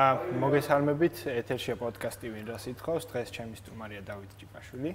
[0.00, 3.04] აა მოგესალმებით, ეთერშია პოდკასტი ვინ რას ითხოვს.
[3.10, 4.92] დღეს ჩემი სტუმარია დავით ჭიპაშვილი,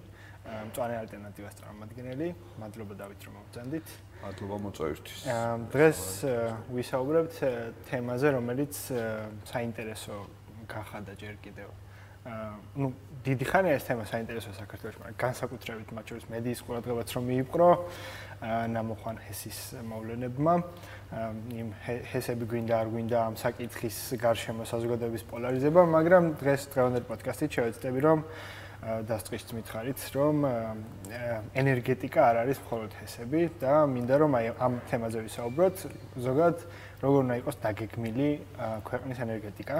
[0.71, 2.27] მწვანე ალტერნატივას წარმომადგენელი.
[2.57, 3.87] მადლობა დავით რომ მოგწანდით.
[4.25, 5.19] მადლობა მოწვევისთვის.
[5.75, 6.01] დღეს
[6.73, 7.35] ვისაუბრებთ
[7.85, 8.73] თემაზე, რომელიც
[9.45, 10.15] საინტერესო
[10.73, 11.69] გახადა ჯერ კიდევ.
[12.73, 12.89] ну
[13.21, 17.69] დიდი ხანია ეს თემა საინტერესო საქართველოს, მაგრამ განსაკუთრებით მათ შორის მედიის ყურადღებაც რომ მიიპყრო
[18.41, 20.53] აა ნამოხან ჰესის მოვლენებმა.
[21.13, 27.99] იმ ჰესები გვინდა არ გვინდა ამ საკითხის გარშემო საზოგადოების პოლარიზება, მაგრამ დღეს დღევანდელ პოდკასტით შევეცდები
[28.05, 28.23] რომ
[29.05, 30.35] დასწრის მითხარით, რომ
[31.61, 35.75] ენერგეტიკა არ არის მხოლოდ ჰესები და მინდა რომ აი ამ თემაზე ვისაუბროთ,
[36.25, 36.57] ზოგადად
[37.01, 38.29] როგორ უნდა იყოს დაგეგმილი
[38.85, 39.77] ქვეყნის ენერგეტიკა.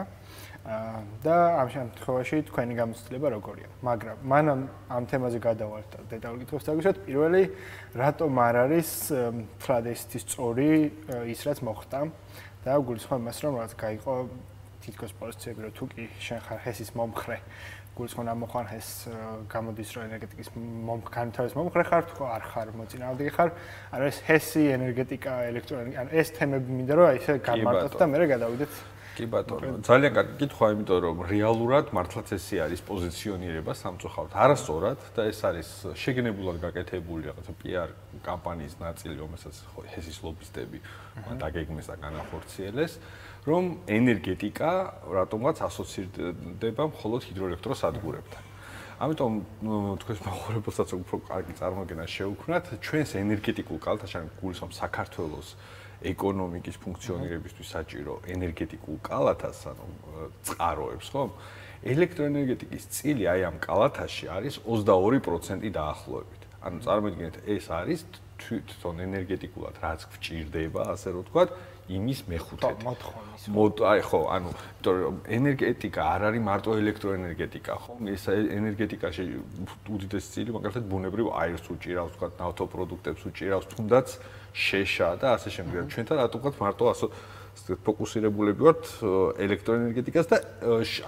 [0.65, 3.67] და ამ შემთხვევაში თქვენი გამოცდილება როგორია.
[3.85, 6.97] მაგრამ მანამ ამ თემაზე გადავალთ და დეტალურ კითხვებს დაგვიშვათ.
[7.05, 7.43] პირველი,
[7.93, 8.89] რატომ არ არის
[9.61, 10.71] თრადესტის წორი
[11.29, 11.99] ის რაც მოხდა
[12.65, 14.13] და გულისხმობ მას რომ რაც გაიყო
[14.81, 17.37] თითქოს პოლიციები რომ თუ კი შენ ხარ ჰესის მომხრე
[17.93, 18.89] გულისხმობ ამ მოხარ ჰეს
[19.53, 20.49] გამოდის რომ ენერგეტიკის
[21.13, 23.49] განთავის მომხრე ხარ თუ არ ხარ მოწინააღმდეგე ხარ
[23.93, 28.27] ანუ ეს ჰესი ენერგეტიკა ელექტროენერგია ანუ ეს თემები მინდა რომ აი ესე გამარტოთ და მე
[28.33, 28.73] გადავიდეთ
[29.15, 34.31] კი ბატონო, ძალიან კარგი კითხვა, იმიტომ რომ რეალურად მართლაც ესე არის პოზიციონირება სამწუხაროდ.
[34.35, 37.89] არასწორად და ეს არის შეგნებულად გაკეთებული რაღაცა PR
[38.27, 39.55] კამპანიის ნაწილი, რომელსაც
[39.95, 40.77] ჰესის ლობისტები
[41.39, 42.93] დაგეგმეს და განახორციელეს,
[43.47, 44.71] რომ ენერგეტიკა
[45.15, 48.43] რატომღაც ასოცირდება მხოლოდ ჰიდროელექტროსადგურებთან.
[48.95, 49.33] ამიტომ
[49.99, 55.47] თქვენს მოხურებელსაც უფრო კარგი წარმოქმნა შეუქმნათ ჩვენს ენერგეტიკულ კალთაში, გულისხმობ საქართველოს
[56.03, 59.85] ეკონომიკის ფუნქციონირებისთვის საჭირო ენერგეტიკულ კალათას, ანუ
[60.49, 61.23] წყაროებს, ხო?
[61.85, 66.41] ელექტროენერგეტიკის წილი აი ამ კალათაში არის 22% დაახლოებით.
[66.65, 67.99] ანუ წარმოიდგინეთ, ეს არის
[68.41, 71.49] თვითონ ენერგეტიკულად რაც გვჭირდება, ასე რომ ვთქვათ,
[71.85, 72.81] იმის მეხუთედი.
[72.81, 73.43] მოთხოვნის.
[73.53, 77.93] მოდ აი ხო, ანუ იმიტომ რომ ენერგეტიკა არ არის მარტო ელექტროენერგეტიკა, ხო?
[78.09, 79.23] ეს ენერგეტიკაში
[79.93, 84.07] უდიდესი წილი მაგალითად ბუნებრივ აირს უჭირავს, ვთქვათ, ნავთობპროდუქტებს უჭირავს, თუნდაც
[84.55, 85.91] შეშა და ასე შემდეგ.
[85.91, 87.05] ჩვენთან რატომღაც მარტო ასე
[87.83, 88.83] ფოკუსირებულები ვართ
[89.39, 90.37] ელექტროენერგეტიკას და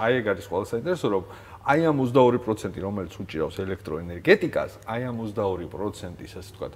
[0.04, 1.24] აი ეგ არის ყველა საინტერესო რომ
[1.68, 6.74] აი ამ 22% რომელიც უჭირავს ელექტროენერგეტიკას, აი ამ 22%-ის ასე ვთქვათ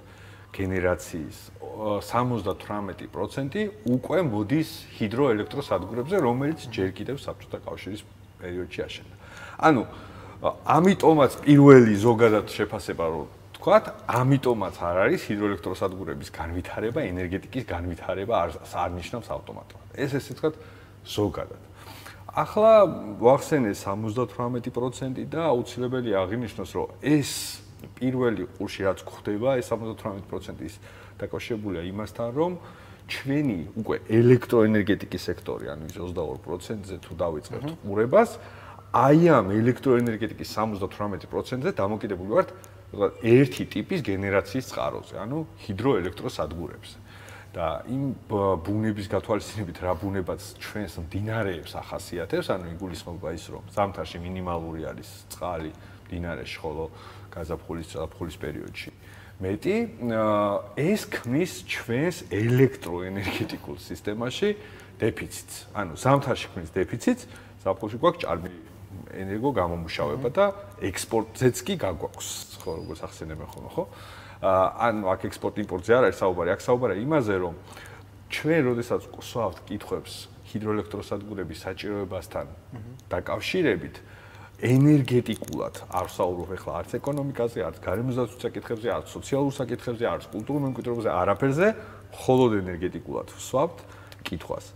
[0.52, 1.36] გენერაციის
[2.04, 8.02] 78% უკვე მოდის ჰიდროელექტროსადგურებზე, რომელიც ჯერ კიდევ საბჭოთა კავშირის
[8.36, 9.14] პერიოდში აშენდა.
[9.64, 9.82] ანუ
[10.42, 19.28] ამიტომაც პირველი ზოგადად შეფასება რომ ვთქვათ, ამიტომაც არ არის ჰიდროელექტროსადგურების განვითარება, ენერგეტიკის განვითარება არ არნიშნავს
[19.30, 19.86] ავტომატურად.
[19.94, 20.54] ეს ესე ვთქვათ
[21.06, 21.62] ზოგადად.
[22.34, 22.72] ახლა
[23.22, 27.30] ვახსენე 78% და აუცილებელი აღინიშნოს, რომ ეს
[27.94, 30.74] პირველი ყურში რაც ხდება, ეს 78%-ის
[31.22, 32.52] დაკავშირებულია იმასთან, რომ
[33.06, 38.30] ჩვენი უკვე ელექტროენერგეტიკის სექტორი, ანუ ის 22%-ზე თუ დავიწყებთ ყურებას,
[38.90, 42.50] აი ამ ელექტროენერგეტიკის 78%-ზე დამოკიდებული ვართ
[43.22, 46.98] ერთი ტიპის გენერაციის წყაროზე, ანუ ჰიდროელექტროსადგურებზე.
[47.52, 48.16] და იმ
[48.64, 55.72] ბუნების გათვალისწინებით რა ბუნებაც ჩვენს მდინარეებს ახასიათებს, ანუ იგულისხმება ის, რომ ზამთარში მინიმალური არის წყალი
[56.08, 56.84] მდინარეში, ხოლო
[57.28, 58.90] გაზაფხულის ზაფხულის პერიოდში
[59.42, 59.76] მეტი,
[60.80, 64.48] ეს ქმნის ჩვენს ელექტროენერგეტიკულ სისტემაში
[65.02, 65.54] დეფიციტს.
[65.76, 67.22] ანუ ზამთარში ქმნის დეფიციტს,
[67.66, 68.48] ზაფხულში გვაქვს ჭარბი
[69.12, 70.46] ენერგო გამომუშავება და
[70.88, 72.28] ექსპორტზეც კი გაგვაქვს,
[72.62, 73.84] ხო, როგორც ახსენებენ ხოლმე, ხო?
[74.42, 77.54] აა ან აქ ექსპორტ იმპორტზე არ არის საუბარი, აქ საუბარია იმაზე, რომ
[78.32, 80.12] ჩვენ როდესაც გვსვავთ კითხვებს
[80.52, 82.46] ჰიდროელექტროსადგურების საჭიროებასთან
[83.12, 83.94] დაკავშირებით,
[84.62, 91.10] ენერგეტიკულად არ საუბრობ ახლა არც ეკონომიკაზე, არც გარემოსდაცვის საკითხებზე, არც სოციალურ საკითხებზე, არც კულტურულ მემკვიდრეობაზე,
[91.22, 91.68] არაფერზე,
[92.14, 93.78] მხოლოდ ენერგეტიკულად ვსვავთ
[94.22, 94.66] კითხვას.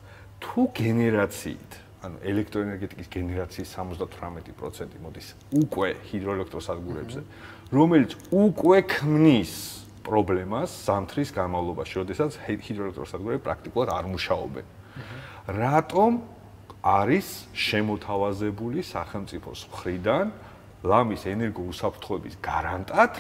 [0.43, 5.27] თუ გენერაციით ანუ ელექტროენერგეტიკის გენერაციის 78% მოდის
[5.63, 7.21] უკვე ჰიდროელექტროსადგურებზე,
[7.75, 9.53] რომელიც უკვე ქმნის
[10.07, 14.67] პრობლემას ზამთრის განმავლობაში, როდესაც ჰიდროელექტროსადგურები პრაქტიკულად არ მუშაობენ.
[15.47, 16.11] რატომ
[16.87, 20.27] არის შემოთავაზებული სახელმწიფოს მხრიდან
[20.87, 23.13] ლამის ენერგოუსაფრთხოების გარანტად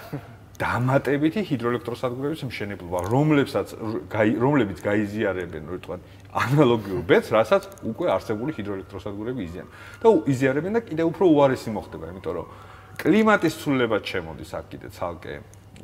[0.56, 3.74] დამატებითი ჰიდროელექტროსადგურების მშენებლობა, რომლებსაც
[4.40, 6.00] რომლებიც გაიზიარებენ, რო ვთქვათ,
[6.36, 9.72] ანალოგიურ ბედს, რასაც უკვე არსებული ჰიდროელექტროსადგურები იზიარებენ.
[10.02, 12.46] და იზიარებენ და კიდევ უფრო უარესი მოხდება, იმიტომ რომ
[13.00, 15.34] კლიმატის ცვლილება ჩემოდის აქ კიდე ცალკე,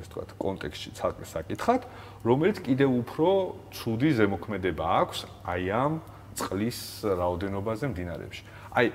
[0.00, 1.80] ეს ვთქვათ, კონტექსტში ცალკე საკითხად,
[2.24, 3.28] რომელიც კიდევ უფრო
[3.76, 5.18] ცუდი ზემოქმედება აქვს
[5.48, 5.92] აი ამ
[6.36, 8.42] წყლის რაოდენობაზე მდინარეებში.
[8.76, 8.86] აი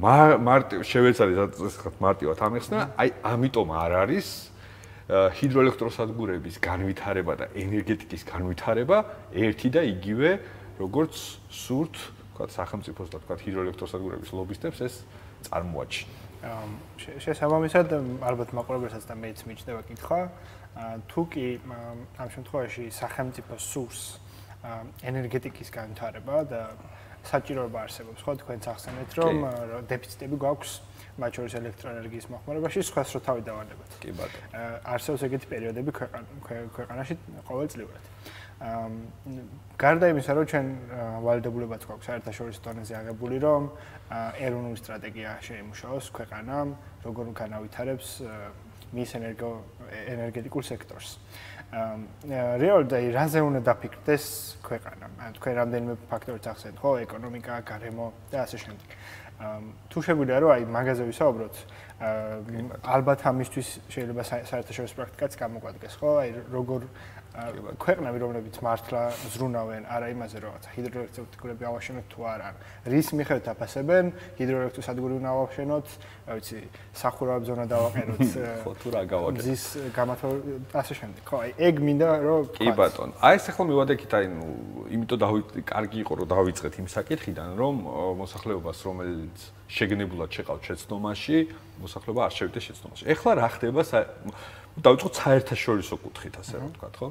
[0.00, 1.34] მარტივ შევეცადე
[1.66, 4.28] ეს ხათ მარტივად ამეხსნა, აი ამიტომ არ არის
[5.10, 8.98] ჰიდროელექტროსადგურების განვითარება და ენერგეტიკის განვითარება
[9.34, 10.30] ერთი და იგივე
[10.80, 11.14] როგორც
[11.52, 11.94] სურთ
[12.32, 14.94] თქვა სახელმწიფოს და თქვა ჰიდროელექტროსადგურების ლობისტებს ეს
[15.46, 16.16] წარმოაჩინა.
[17.20, 17.92] შესაბამისად
[18.24, 20.20] ალბათ მაყურებელსაც და მეც მიჩნდება კითხვა
[21.10, 21.46] თუ კი
[22.16, 24.00] ამ შემთხვევაში სახელმწიფო სურს
[25.04, 26.62] ენერგეტიკის განვითარება და
[27.28, 29.36] საჭიროება არსებობს ხო თქვენ ახსენეთ რომ
[29.92, 30.72] დეფიციტები გვაქვს
[31.18, 34.46] მათ შორის ელექტროენერგიის მოხმარებაში სხვა სრო თავი დავანებოთ კი ბატონო
[34.94, 35.90] არსებობს ეგეთი პერიოდები
[36.76, 37.14] ქვეყანაში
[37.50, 38.04] ყოველწლიურად
[38.60, 40.66] გარდა იმისა, რომ ჩვენ
[41.24, 43.62] ვალდებულებაც გვაქვს საერთაშორისო დონეზე აღებული, რომ
[44.36, 46.68] ეროვნული სტრატეგია შეიმუშაოს ქვეყანამ,
[47.08, 48.08] როგორ განავითარებს
[48.92, 49.50] მის ენერგო
[50.12, 51.08] ენერგეტიკულ სექტორს.
[52.60, 54.24] რეალურად აი რაზე უნდა დაფიქრდეს
[54.60, 55.06] ქვეყანა?
[55.40, 58.88] თქვენ რამდენიმე ფაქტორით ახსენეთ, ხო, ეკონომიკა, გარემო და ასე შემდეგ.
[59.40, 61.54] თუ შეგვიძლია რომ აი მაგაზე ვისაუბროთ,
[62.94, 66.10] ალბათ ამისთვის შეიძლება საერთაშორისო პრაქტიკაც გამოგვადგეს, ხო?
[66.20, 66.80] აი როგორ
[67.30, 72.48] ქვეყნები რომლებიც მართლა ზრუნავენ არა იმაზე რომ რაღაცა ჰიდროელექტროსადგურები ავაშენოთ თუ არა
[72.90, 74.04] რის მიხედვით აფასებენ
[74.40, 75.86] ჰიდროელექტროსადგური უნდა ავაშენოთ
[76.26, 76.58] რა ვიცი
[76.90, 78.26] სახურავი ზონა დავაყენოთ
[78.66, 80.28] ხო თუ რა გავაკეთოთ ზის გამათო
[80.74, 81.22] ასე შემდეგ.
[81.30, 84.48] ხო აი ეგ მინდა რომ კი ბატონ აი ეს ახლა მივადექით აი ნუ
[84.90, 85.40] იმიტომ დავი
[85.70, 87.74] კარგი იყო რომ დავიწყეთ იმ საკითხიდან რომ
[88.18, 89.38] მოსახლეობას რომელიც
[89.70, 91.36] შეგნებულად შეყავთ შეცდომაში
[91.78, 93.04] მოსახლეობა არ შევიდეს შეცდომაში.
[93.14, 93.82] ეხლა რა ხდება
[94.84, 97.08] დავიწყოთ საერთაშორისო კუთხით ასე რომ ვთქვა, ხო?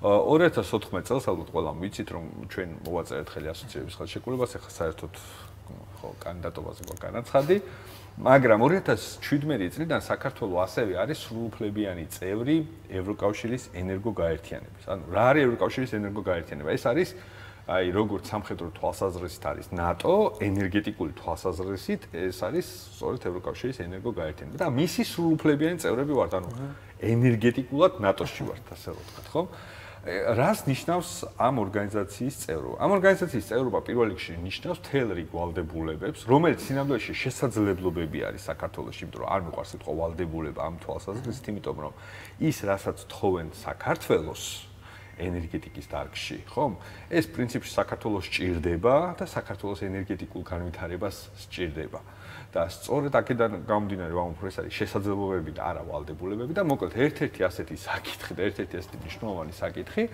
[0.00, 5.12] 2014 წელს ალბათ ყველამ ვიცით რომ ჩვენ მოვაწერეთ ხელი ასოციაციების ხელშეკრულებას, ახლა საერთოდ
[6.00, 7.56] ხო, კანდიდატობაზე გვაქვს განაცხადი,
[8.20, 12.56] მაგრამ 2017 წლიდან საქართველოს ასევე არის სრულუფლებიანი წევრი
[13.00, 14.84] ევროკავშირის ენერგოგაერთიანების.
[14.88, 16.70] ანუ რა არის ევროკავშირის ენერგოგაერთიანება?
[16.74, 17.08] ეს არის
[17.68, 22.66] აი როგორც სამხედრო თვალსაზრისით არის ნატო, ენერგეტიკული თვალსაზრისით ეს არის
[22.96, 26.48] სწორედ ევროკავშირის ენერგოგაერთიანება და მისი სრულუფლებიანი წევრები ვართ, ანუ
[27.00, 29.42] ენერგეტიკულად ნატოში ვართ, ასე ვთქვათ, ხო?
[30.08, 32.76] რას ნიშნავს ამ ორგანიზაციის წევრობა?
[32.80, 39.20] ამ ორგანიზაციის წევრობა პირველ რიგში ნიშნავს თელ რიგ ვალდებულებებს, რომელიც სინამდვილეში შესაძლებლობები არის საქართველოს, იმიტომ
[39.20, 41.92] რომ არ მიყვარს სიტყვა ვალდებულება ამ თვალსაზრისით, იმიტომ რომ
[42.40, 44.69] ის რასაც თხოვენ საქართველოს
[45.20, 46.72] ენერგეტიკის დარგში, ხომ?
[47.12, 52.00] ეს პრინციპში საქართველოს ჭირდება და საქართველოს ენერგეტიკულ განვითარებას სჭირდება.
[52.50, 57.40] და სწორედ აქედან გამომდინარე, რომ უფრო ეს არის შესაძლებლობები და არა ვალდებულებები და მოკლედ ერთ-ერთი
[57.46, 60.04] ასეთი საკითხი და ერთ-ერთი ასეთი მნიშვნელოვანი საკითხი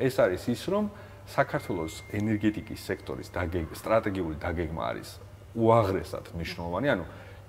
[0.00, 0.84] ეს არის ის, რომ
[1.28, 5.08] საქართველოს ენერგეტიკის სექტორის დაგეგმა, სტრატეგიული დაგეგმა არის
[5.54, 7.04] უაღრესად მნიშვნელოვანი, ანუ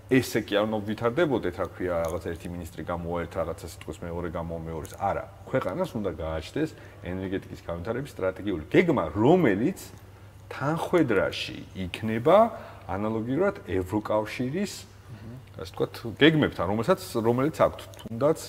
[0.09, 4.93] ესე კი არ უნდა ვითარდებოდეთ, რა ქვია, რაღაც ერთი ministri გამოერთ, რაღაცა სიტყვის მეორე გამომეორეს.
[5.01, 6.69] არა, ქვეყანას უნდა გააჩნდეს
[7.09, 9.79] ენერგეტიკის განვითარების სტრატეგიული გეგმა, რომელიც
[10.53, 11.57] თანხვედრაში
[11.89, 12.37] იქნება
[12.85, 14.73] ანალოგიურად ევროკავშირის
[15.55, 18.39] ასე ვთქვათ, გეგმებთან, რომელსაც რომელიც აქვთ, თუნდაც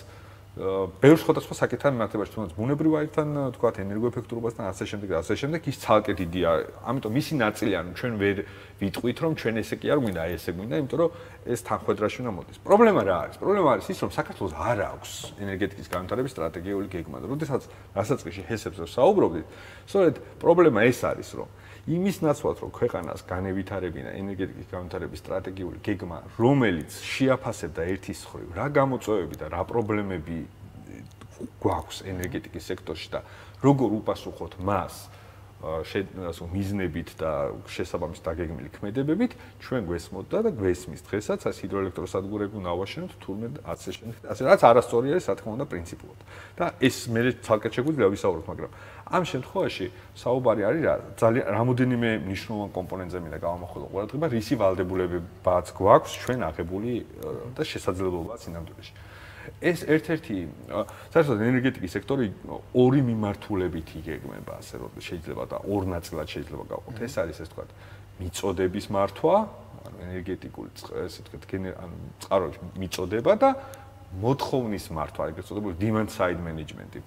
[0.57, 6.13] ბევრ სხვადასხვა საკითხთან მიმართებაში, თუნდაც ბუნებრივ აირთან, ვთქვათ, ენერგოეფექტურობასთან, ასე შემდეგ ასე შემდეგ, ის ცალკე
[6.17, 6.51] დიდია.
[6.81, 8.37] ამიტომ მისი ნაწილი ანუ ჩვენ ვერ
[8.81, 11.11] ვიტყვით, რომ ჩვენ ესე კი არ გვინდა, აი ესე გვინდა, იმიტომ რომ
[11.45, 12.57] ეს თანხმედრაში უნდა მოდის.
[12.65, 13.37] პრობლემა რა არის?
[13.37, 15.11] პრობლემა არის ის, რომ საქართველოს არ აქვს
[15.45, 17.63] ენერგეტიკის განვითარების სტრატეგიული გეგმა და როდესაც
[17.93, 19.47] დასაწყისში ჰესებს ვსაუბრობდით,
[19.85, 21.49] სწორედ პრობლემა ეს არის, რომ
[21.87, 29.37] იმის ნაცვლად რომ ქვეყანას განევითარებინა ენერგეტიკის განვითარების სტრატეგიული გეგმა, რომელიც შეაფასებდა ერთის ხრივ რა გამოწვევები
[29.39, 30.39] და რა პრობლემები
[31.63, 33.21] გვაქვს ენერგეტიკის სექტორში და
[33.63, 35.07] როგორ უპასუხოთ მას
[35.57, 36.05] ასე
[36.53, 37.31] მიზნებით და
[37.73, 39.33] შესაბამის დაგეგმილი ქმედებებით
[39.65, 45.17] ჩვენ გვესმოდა და გვესმის დღესაც ეს ჰიდროელექტროსადგურები უნდა ავაშენოთ თურმე ასე შემდეგ ასე რაც არასწორი
[45.17, 46.19] არის რა თქმა უნდა პრინციპულად.
[46.61, 48.71] და ეს მე ცალკე შეგვიძლია ვისაუბროთ მაგრამ
[49.07, 49.87] ამ შემთხვევაში
[50.19, 56.91] საუბარი არის რა ძალიან რამოდენიმე მნიშვნელოვან კომპონენტზე მინდა გავამახვილო ყურადღება რისი ვალდებულებებაც გვაქვს ჩვენ აღებული
[57.55, 58.95] და შესაძლებლობაც ინამდვილეში
[59.63, 60.37] ეს ერთ-ერთი
[61.15, 62.27] საერთოდ ენერგეტიკის სექტორი
[62.77, 66.97] ორი მიმართულებით იგეგმება, ასე რომ შეიძლება და ორ ნაწილად შეიძლება გავყოთ.
[67.07, 67.65] ეს არის ეს თქვა
[68.21, 69.37] მიწოდების მართვა,
[69.87, 70.71] ანუ ენერგეტიკული
[71.07, 71.39] ესე თქვა
[71.83, 71.97] ანუ
[72.27, 73.51] წყაროების მიწოდება და
[74.17, 77.01] მოთხოვნის მართვა, ეგრეთ წოდებული demand side management-ი.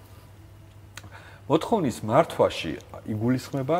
[1.50, 2.72] მოთხოვნის მართვაში
[3.10, 3.78] იგულისხმება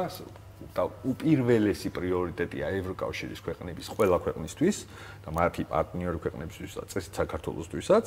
[0.74, 4.76] და უპირველესი პრიორიტეტია ევროკავშირის ქვეყნების ყველა ქვეყნისთვის
[5.22, 8.04] და მათი პარტნიორი ქვეყნებისთვის და წესით საქართველოსთვისაც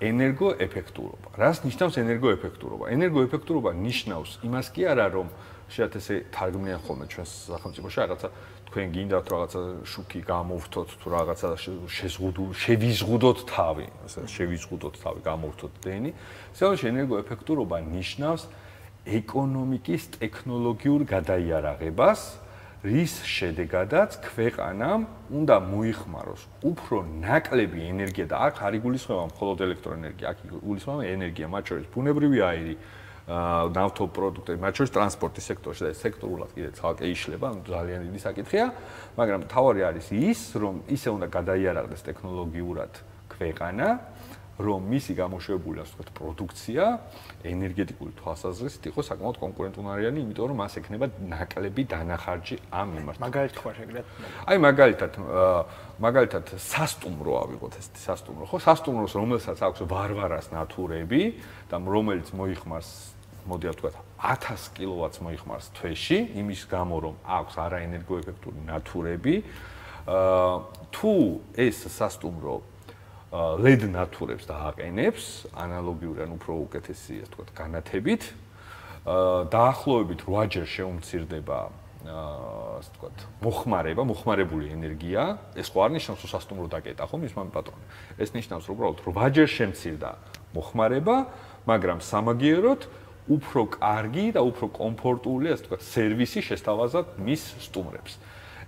[0.00, 1.28] ენერგოეფექტურობა.
[1.36, 2.84] რას ნიშნავს ენერგოეფექტურობა?
[2.96, 5.28] ენერგოეფექტურობა ნიშნავს იმას კი არა, რომ
[5.72, 8.28] შეათ ესე თარგმნიან ხოლმე ჩვენს სახელმწიფოში რაღაცა
[8.66, 9.60] თქვენ გინდათ რაღაცა
[9.92, 11.48] შუქი გამოვთოთ თუ რაღაცა
[11.96, 16.10] შეზღუდო შევიზღუდოთ თავი, ასე შევიზღუდოთ თავი, გამოვთოთ დენი.
[16.56, 18.42] ზოგადად ენერგოეფექტურობა ნიშნავს
[19.06, 22.20] ეკონომიკის ტექნოლოგიურ გადაიარაღებას,
[22.86, 30.38] რის შედეგადაც ქვეყანამ უნდა მოიხმაროს უფრო ნაკლები ენერგია და აქ არ იგულისხმება მხოლოდ ელექტროენერგია, აქ
[30.46, 32.74] იგულისხმება ენერგია, მათ შორის ბუნებრივი აირი,
[33.26, 38.66] ნავთობპროდუქტები, მათ შორის ტრანსპორტის სექტორში და სექტორულად კიდე ცალკე იშლება, ძალიან დიდი საკითხია,
[39.18, 42.92] მაგრამ თავარი არის ის, რომ ისე უნდა გადაიარაღდეს ტექნოლოგიურად
[43.34, 43.88] ქვეყანა,
[44.56, 46.84] რომ მისი გამოშვებული ასე ვთქვათ პროდუქცია
[47.50, 53.16] ენერგეტიკული თვალსაზრისით იყოს საკმაოდ კონკურენტუნარიანი, იმიტომ რომ მას ექნება ნაკლები დანახარჯი ამ მიმართ.
[53.22, 54.04] მაგალითად ხო შეგრეთ?
[54.46, 55.12] აი მაგალითად
[56.06, 58.56] მაგალითად სასტუმრო ავიღოთ ეს სასტუმრო, ხო?
[58.66, 61.22] სასტუმროს რომელსაც აქვს ვარვარას ნატურები
[61.70, 62.90] და რომელიც მოიხმარს
[63.46, 69.66] მოდი ვთქვათ 1000 კილოვატს მოიხმარს თვეში, იმის გამო რომ აქვს არაენერგოეფექტური ნატურები, აა
[70.06, 71.12] თუ
[71.58, 72.75] ეს სასტუმრო
[73.34, 75.24] LED ნატურებს დააყენებს
[75.58, 78.22] ანალოგიური ან უფრო უკეთესი ასე ვთქვათ განათებით
[79.50, 81.58] დაახლოებით 8ჯერ შეუმცირდება
[82.06, 85.22] ასე ვთქვათ მოხმარება, მოხმარებული ენერგია,
[85.58, 87.84] ეს ხო არ ნიშნავს რომ სასტუმრო დაკეტა ხო მის მამე პატრონი.
[88.22, 90.10] ეს ნიშნავს რომ უბრალოდ 8ჯერ შემცირდა
[90.54, 91.16] მოხმარება,
[91.66, 92.80] მაგრამ სამაგიეროდ
[93.26, 98.12] უფრო კარგი და უფრო კომფორტული ასე ვთქვათ სერვისი შესთავაზად მის სტუმრებს.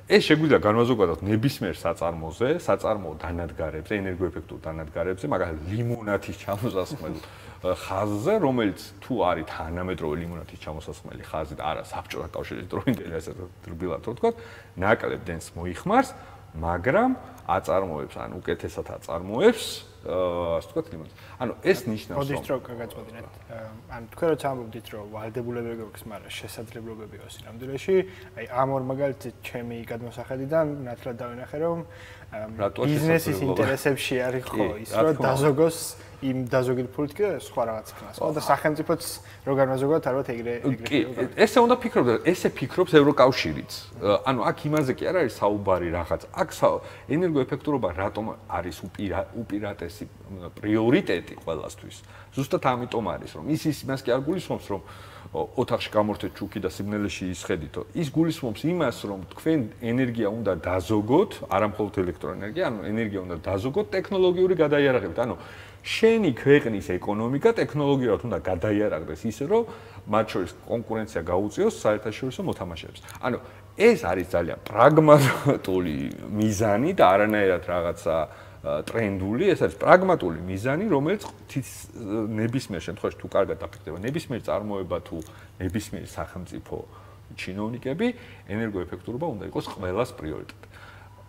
[0.09, 7.19] ეს შეგვიძლია განმაზოგადოთ ნებისმიერ საწარმოზე, საწარმო დანადგარებზე, ენერგოეფექტურ დანადგარებზე, მაგალითად ლიმონათის ჩამოსასხმელ
[7.59, 13.31] ხაზზე, რომელიც თუ არის თანამედროვე ლიმონათის ჩამოსასხმელი ხაზი და არა საბჭოთა კავშირის დროინდელი ასე
[13.69, 14.31] რბილად რო ვთქვა,
[14.81, 16.09] ნაკლებ დენს მოიხმარს,
[16.55, 17.11] მაგრამ
[17.49, 21.11] აწარმოებს ან უკეთესად აწარმოებს ასე ვთქვათ იმას.
[21.43, 23.27] ანუ ეს ნიშნავს რომ მოდი სტროკა გაწოდინეთ.
[23.93, 27.97] ან თქვენ როცა ამბობთ რომ ვალდებულებები გვაქვს, მაგრამ შესაძლებლობები აქვს რამოდენში,
[28.39, 31.79] აი ამ ორ მაგალითად ჩემი გადმოსახედიდან ნათლად დავინახე რომ
[32.79, 35.79] ბიზნესის ინტერესებში არის ხო ის რომ დაზოგოს
[36.19, 38.17] იმ დაზოგილი ფულით კი სხვა რაღაც ქნას.
[38.19, 39.03] ხო და სახელმწიფოც
[39.47, 40.87] რო განმაზოგოთ, ალბათ ეგრე ეგრე.
[40.89, 40.99] კი,
[41.39, 43.73] ესე უნდა ფიქრობდე, ესე ფიქრობს ევროკავშირიც.
[44.27, 46.21] ანუ აქ იმაზე კი არ არის საუბარი რაღაც.
[46.35, 46.51] აქ
[47.07, 48.77] ენერგოეფექტურობა რატომ არის
[49.39, 50.05] უპირატესი
[50.59, 51.97] პრიორიტეტი ყველასთვის?
[52.35, 54.83] ზუსტად ამიტომ არის, რომ ის ის იმას კი არ გულისხმობს, რომ
[55.29, 57.81] ოთახში გამორთეთ ჩუქი და სიგნალეში ისხედითო.
[58.01, 63.87] ის გულისხმობს იმას, რომ თქვენ ენერგია უნდა დაზოგოთ, არა მხოლოდ ელექტროენერგია, ანუ ენერგია უნდა დაზოგოთ
[63.93, 65.19] ტექნოლოგიური გადაიარაღებით.
[65.21, 65.37] ანუ
[65.89, 69.63] შენი ქვეყნის ეკონომიკა ტექნოლოგიურად უნდა გადაიარაღდეს ისე, რომ
[70.13, 73.01] მათ შორის კონკურენცია გაუწიოს საერთაშორისო მოთამაშეებს.
[73.25, 73.39] ანუ
[73.79, 75.97] ეს არის ძალიან პრაგმატული
[76.29, 78.17] მიზანი და არანაირად რაღაცა
[78.59, 81.23] ტრენდული, ეს არის პრაგმატული მიზანი, რომელიც
[82.43, 85.17] ნებისმიერ შემთხვევაში თუ კარგად დაფიქრდება, ნებისმიერ წარმოება თუ
[85.63, 86.77] ნებისმიერ სახელმწიფო
[87.39, 88.07] ჩინოვნიკები
[88.51, 90.68] ენერგოეფექტურობა უნდა იყოს ყველას პრიორიტეტი.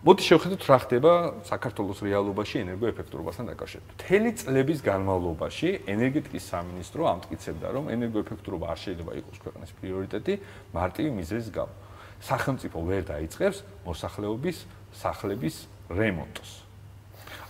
[0.00, 1.10] მოდი შევხედოთ რა ხდება
[1.44, 3.90] საქართველოს რეალობაში ენერგოეფექტურობასთან დაკავშირებით.
[4.00, 10.34] მთელი წლების განმავლობაში ენერგეტიკის სამინისტრო ამტკიცებდა, რომ ენერგოეფექტურობა არ შეიძლება იყოს ქვეყნის პრიორიტეტი
[10.72, 11.74] მარტივი მიზეზის გამო.
[12.24, 14.56] სახელმწიფო ვერ დაიწყებს მოსახლეობის
[14.96, 15.56] სახლების
[15.92, 16.50] რემონტს.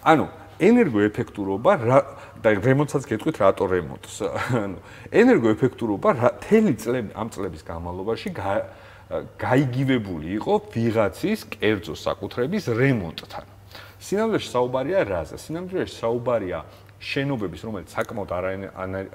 [0.03, 0.27] ანუ
[0.59, 1.73] ენერგოეფექტურობა
[2.43, 4.15] და რემონტსაც გეტყვით რატო რემონტს?
[4.67, 4.79] ანუ
[5.15, 8.29] ენერგოეფექტურობა მთელი წლები ამ წლების განმავლობაში
[9.11, 13.45] გაიგივებული იყო ვიღაცის კერძო საკუთრების რემონტთან.
[13.99, 15.37] სინამდვილეში საუბარია რაზე?
[15.37, 16.59] სინამდვილეში საუბარია
[17.01, 18.31] შენობების, რომელიც საკმაოდ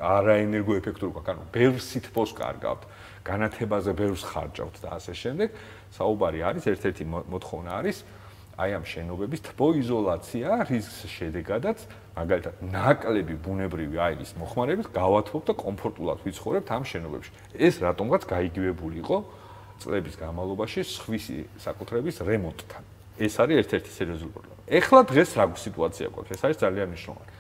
[0.02, 2.82] არაენერგოეფექტური ყო, ანუ ბევრ სითბოს კარგავთ,
[3.24, 5.50] განათებაზე ბევრს ხარჯავთ და ასე შემდეგ.
[5.96, 7.98] საუბარი არის ერთ-ერთი მოთხოვნა არის
[8.56, 11.78] აი ამ შენობების თბოიზოლაცია, რის შედეგადაც
[12.16, 17.32] მაგალითად ნაკლები ბუნებრივი აირის მოხმარებით გავათბობ და კომფორტულად ვიცხოვრებთ ამ შენობებში.
[17.60, 19.18] ეს რატომღაც გაიგივებული იყო
[19.82, 22.84] წლების განმავლობაში სხვისი საკუთრების რემონტთან.
[23.16, 24.62] ეს არის ერთ-ერთი სერიოზული პრობლემა.
[24.68, 26.32] ეხლა დღეს რა სიტუაცია გვაქვს?
[26.36, 27.32] ეს არის ძალიან მნიშვნელოვანი.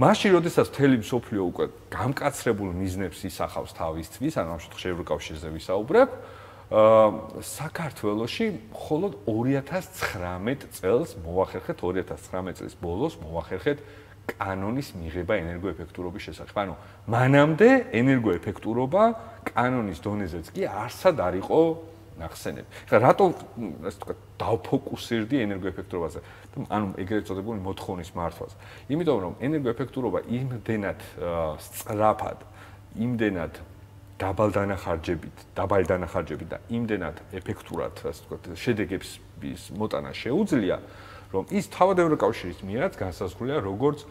[0.00, 6.08] მაშინ, როდესაც თელი მსოფლიო უკვე გამკაცრებულ მიზნებს ისახავს თავისთვის, ანუ ამ შემთხვევაში ევროკავშირზე ვისაუბრებ,
[6.70, 13.78] აა საქართველოში მხოლოდ 2019 წელს მოახერხეთ 2019 წლის ბოლოს მოახერხეთ
[14.26, 16.56] კანონის მიღება ენერგოეფექტურობის შესახებ.
[16.60, 16.74] ანუ
[17.08, 17.68] მანამდე
[18.00, 19.02] ენერგოეფექტურობა
[19.50, 21.60] კანონის დონეზეც კი არსად არ იყო
[22.20, 22.68] ნახსენები.
[22.90, 23.24] ხა რატო
[23.88, 26.20] ასე თქვა დავფოკუსირდი ენერგოეფექტურობაზე?
[26.68, 28.56] ანუ ეგრეთ წოდებული მოთხოვნის მართვაზე.
[28.92, 31.00] იმიტომ რომ ენერგოეფექტურობა იმდენად
[31.64, 32.38] სწრაფად,
[33.00, 33.52] იმდენად
[34.20, 39.10] დაბალ დანახარჯებით, დაბალ დანახარჯებით და იმდენად ეფექტურად ასე თქვა შედეგებს
[39.80, 40.76] მოტანა შეუძლია,
[41.30, 44.04] რომ ის თავად ევროკავშირის მიერაც განსაზღვრულია როგორც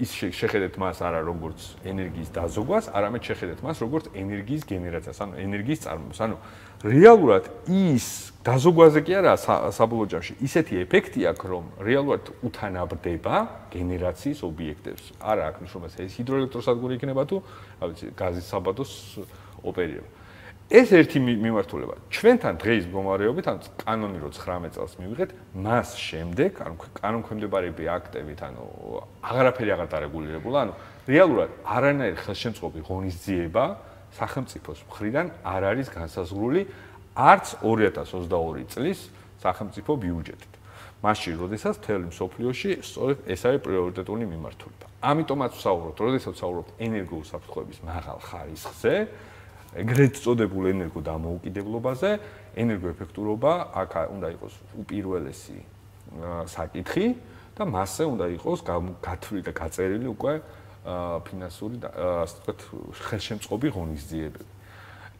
[0.00, 5.80] ის შეხედეთ მას არა როგორც ენერგიის დაზოგვას, არამედ შეხედეთ მას როგორც ენერგიის გენერაციას, ანუ ენერგიის
[5.84, 6.20] წარმოებას.
[6.24, 6.36] ანუ
[6.80, 8.06] რეალურად ის
[8.40, 9.32] დაზოგვაზე კი არა
[9.76, 13.36] საბოლოო ჯამში ისეთი ეფექტი აქვს, რომ რეალურად უთანაბრდება
[13.76, 15.04] გენერაციის ობიექტებს.
[15.20, 17.36] არა აქვს რომ ეს ჰიდროელექტროსადგური იქნება თუ,
[17.76, 18.92] რა ვიცი, გაზის საბადოს
[19.60, 20.08] ოპერირება.
[20.66, 21.94] ეს ერთი მიმართულება.
[22.10, 25.30] ჩვენთან დღეის მდგომარეობით, ან კანონირო 19 წელს მივიღეთ,
[25.62, 28.62] მას შემდეგ, ანუ კანონქვემდებარები აქტებით, ანუ
[29.22, 30.72] აღარაფერი აღარ დარეგულირებულა, ანუ
[31.06, 33.64] რეალურად არანაირი ხელშემწყობი ღონისძიება
[34.18, 36.60] სახელმწიფოს მხრიდან არ არის განსაზღვრული
[37.14, 38.98] არც 2022 წლის
[39.38, 40.52] სახელმწიფო ბიუჯეტით.
[41.06, 44.86] მასში, როდესაც თელი მსოფლიოში სწორედ ეს არის პრიორიტეტული მიმართულება.
[45.06, 48.94] ამიტომაც ვსაუბრობთ, როდესაც ვსაუბრობთ ენერგოუსაფრთხოების მაღალ ხარისხზე,
[49.76, 52.10] ეგრეთ წოდებულ ენერგო დამოუკიდებლობაზე,
[52.56, 55.58] ენერგოეფექტურობა აქ უნდა იყოს უპირველესი
[56.48, 57.06] საკითხი
[57.56, 58.60] და მასზე უნდა იყოს
[59.04, 60.34] გათვლილი და გაწერილი უკვე
[61.26, 62.60] ფინანსური ასე ვთქვათ
[63.10, 64.52] ხელშემწყობი ღონისძიებები.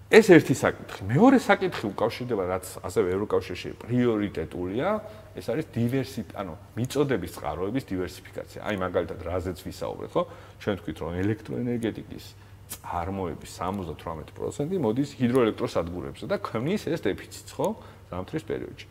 [0.07, 1.01] ეს ერთი საკითხი.
[1.11, 4.89] მეორე საკითხი უკავშირდება რაც ასევე ევროკავშირში პრიორიტეტულია,
[5.35, 8.61] ეს არის დივერსი, ანუ მიწოდების წყაროების დივერსიფიკაცია.
[8.63, 10.23] აი მაგალითად, რაზეც ვისაუბრეთ, ხო?
[10.63, 12.25] ჩვენ თქვით რომ ელექტროენერგეტიკის
[12.67, 17.69] წარმოების 78% მოდის ჰიდროელექტროსადგურებზე და ქმნის ეს დეფიციტს, ხო?
[18.11, 18.87] ზამთრის პერიოდში.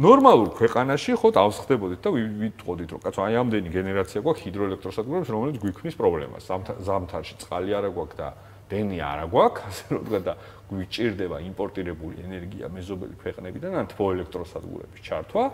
[0.00, 5.94] ნორმალურ ქვეყანაში ხო დავსხდებოდით და ვიტყოდით რომ კაცო აი ამდენი გენერაცია გვაქვს ჰიდროელექტროსადგურებს, რომელიც გვიქმნის
[5.98, 6.42] პრობლემას.
[6.86, 8.28] ზამთარში წყალი არა გვაქვს და
[8.70, 10.34] დენი არა გვაქვს, ასე რომ ვთქვა და
[10.70, 15.44] გვიჭირდება იმპორტირებული ენერგია მეზობელი ქვეყნებიდან ან თბოელექტროსადგურების ჩართვა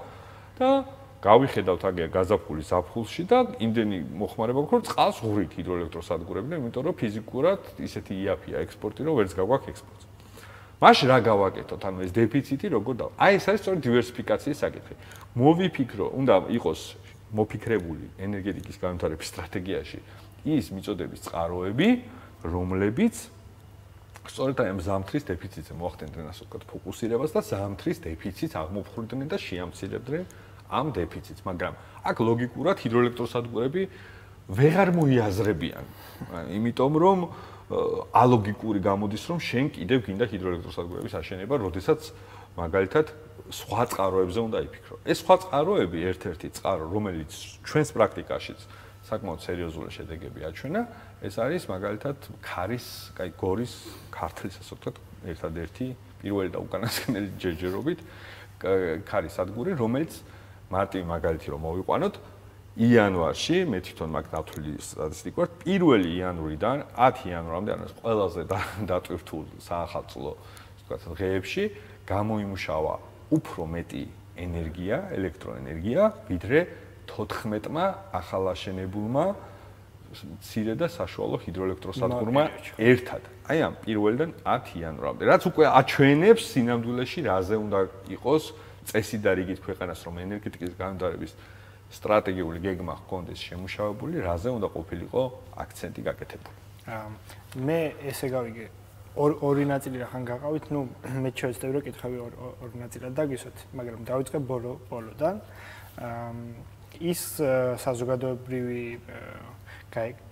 [0.61, 0.69] და
[1.25, 7.61] გავიხედავთ აგერ გაზაფხული ზაფხულში და იმდენი მოხმარება გვქონდა რომ წყალს ღურით ჰიდროელექტროსადგურებიდან, იმიტომ რომ ფიზიკურად
[7.81, 10.05] ისეთი იაფია ექსპორტი, რომ ვერც გავაქვს ექსპორტს.
[10.77, 11.81] მაშინ რა გავაკეთოთ?
[11.89, 14.95] ანუ ეს დეფიციტი როგორ და აი ეს არის სწორედ დივერსიფიკაციის საკითხი.
[15.41, 16.81] მოვიფიქრო, უნდა იყოს
[17.33, 20.01] მოფიქრებული ენერგეტიკის განვითარების სტრატეგიაში
[20.47, 21.89] ის მიწოდების წყაროები,
[22.45, 23.15] რომლებიც
[24.31, 30.23] სწორედ აი ამ ზამთრის დეფიციტზე მოახდენდნენ ასე ვთქვათ ფოკუსირებას და ზამთრის დეფიციტს აღმოფხვრიდნენ და შეამცირებდნენ
[30.71, 31.75] ამ დეფიციტს, მაგრამ
[32.07, 33.83] აქ ლოგიკურად ჰიდროელექტროსადგურები
[34.47, 35.85] ვეღარ მოიაზრებიან.
[36.55, 37.19] იმიტომ რომ
[38.15, 42.01] ალოგიკური გამოდის რომ შენ კიდევ გინდა ჰიდროელექტროსადგურების აშენება, როდესაც
[42.55, 43.07] მაგალითად
[43.51, 44.97] სხვა წყაროებზე უნდა იფიქრო.
[45.03, 47.31] ეს სხვა წყაროები ერთ-ერთი წყარო, რომელიც
[47.67, 48.61] ჩვენს პრაქტიკაშიც
[49.07, 50.81] საკმაოდ სერიოზული შედეგები აჩვენა,
[51.26, 53.73] ეს არის მაგალითად ქარის, კაი გორის,
[54.11, 54.97] ქართლის ასე ვთქვათ,
[55.31, 55.87] ერთადერთი
[56.23, 58.00] პირველი და უკანასკნელი ჯერჯერობით
[59.07, 60.13] ქარის სადგური, რომელიც
[60.73, 62.15] მარტივი მაგალითი რომ მოვიყვანოთ
[62.76, 68.43] იანვარში მე თვითონ მაგ დათვლილი სტატისტიკა ვარ 1 იანვრიდან 10 იანვრამდე ანუ ყველაზე
[68.91, 70.33] დატვირთულ საახალწლო
[70.87, 71.65] თქვა დღეებში
[72.07, 72.95] გამოიმუშავა
[73.35, 74.05] უფრო მეტი
[74.37, 76.59] ენერგია, ელექტროენერგია, ვიდრე
[77.11, 79.26] 14-მა ახალაშენებულმა
[80.47, 82.45] ცირე და საშუალო ჰიდროელექტროსადგურმა
[82.79, 83.23] ერთად.
[83.50, 85.23] აი ამ პირველიდან 10 იანვრამდე.
[85.26, 87.81] რაც უკვე აჩვენებს სინამდვილეში რაზე უნდა
[88.17, 88.45] იყოს
[88.87, 91.33] წესი და რიგით ქვეყანას რომ ენერგეტიკის განვითარების
[91.87, 95.23] სტრატეგიული გეგმა ჰქონდეს შემუშავებული, რაზე უნდა ყოფილიყო
[95.63, 96.57] აქცენტი გაკეთებული.
[97.67, 98.67] მე ესე გავიგე
[99.17, 100.81] ორი ნაწილი რახან გაყავით, ну
[101.23, 102.17] მე შეიძლება კითხავი
[102.63, 105.37] ორი ნაწილად დაგისვათ, მაგრამ დავიწყე ბოლო ბოლოდან.
[107.01, 107.21] ის
[107.85, 108.85] საზოგადოებრივი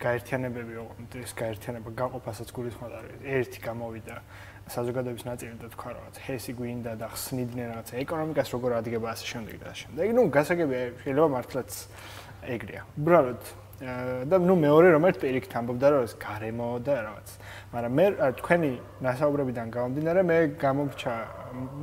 [0.00, 0.72] გაერთიანებები,
[1.24, 4.16] ეს გაერთიანება გაყოფასაც გულისხმობდა, ერთი გამოვიდა
[4.70, 9.56] საზოგადოების ნაწილი და თქვა რაღაც ჰესი გვინდა და ხსნიდნენ რაღაც ეკონომიკას როგორ ადგება ასე შემდეგ
[9.60, 10.06] და ასე შემდეგ.
[10.16, 11.70] ნუ გასაგებია შეიძლება მართლაც
[12.48, 12.82] ეგრეა.
[12.96, 13.42] უბრალოდ
[14.30, 17.28] და ნუ მეორე რომელიც პირიქით ამბობდა რომ ეს გარემო და რაღაც.
[17.74, 18.06] მაგრამ მე
[18.40, 18.70] თქვენი
[19.04, 21.14] ნასაუბრებიდან გამომდინარე მე გამოგჩა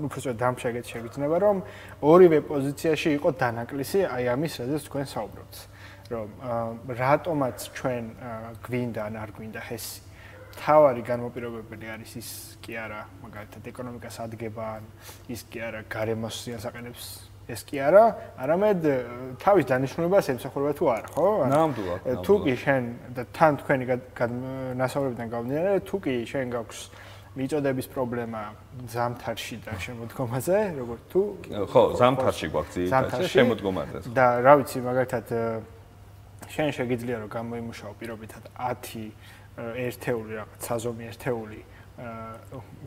[0.07, 1.57] უბრალოდ დამშეგეთ შეგრძნება რომ
[2.01, 5.55] ორივე პოზიციაში იყო დანაკლისი აი ამის რაზეც თქვენ საუბრობთ.
[6.11, 6.27] რომ
[6.91, 8.03] რატომაც ჩვენ
[8.65, 10.10] გვინდა ან არ გვინდა ჰესი
[10.59, 12.29] თავარი განმოპირობებელი არის ის
[12.63, 14.87] კი არა მაგალითად ეკონომიკას ადგება ან
[15.31, 17.05] ის კი არა გარემოს სიასაყენებს
[17.51, 18.03] ეს კი არა
[18.43, 18.85] არამედ
[19.41, 21.29] თავის დანიშნულებას ემსახურება თუ არა ხო?
[21.51, 22.83] ნამდვილად თუ კი შენ
[23.15, 23.85] და თან თქვენი
[24.77, 26.79] ნასაუბრებიდან გამომდინარე თუ კი შენ გაქვს
[27.31, 28.41] მიწოდების პრობლემა
[28.91, 31.21] ზამთარში და შემოდგომაზე როგორ თუ
[31.71, 35.27] ხო ზამთარში გვაქვს ძირითადად შემოდგომაზე და რა ვიცი მაგალითად
[36.51, 39.07] შენ შეგიძლია რომ გამოიმუშაო პირობითად 10
[39.57, 41.61] ერთეული რაღაც საზომი ერთეული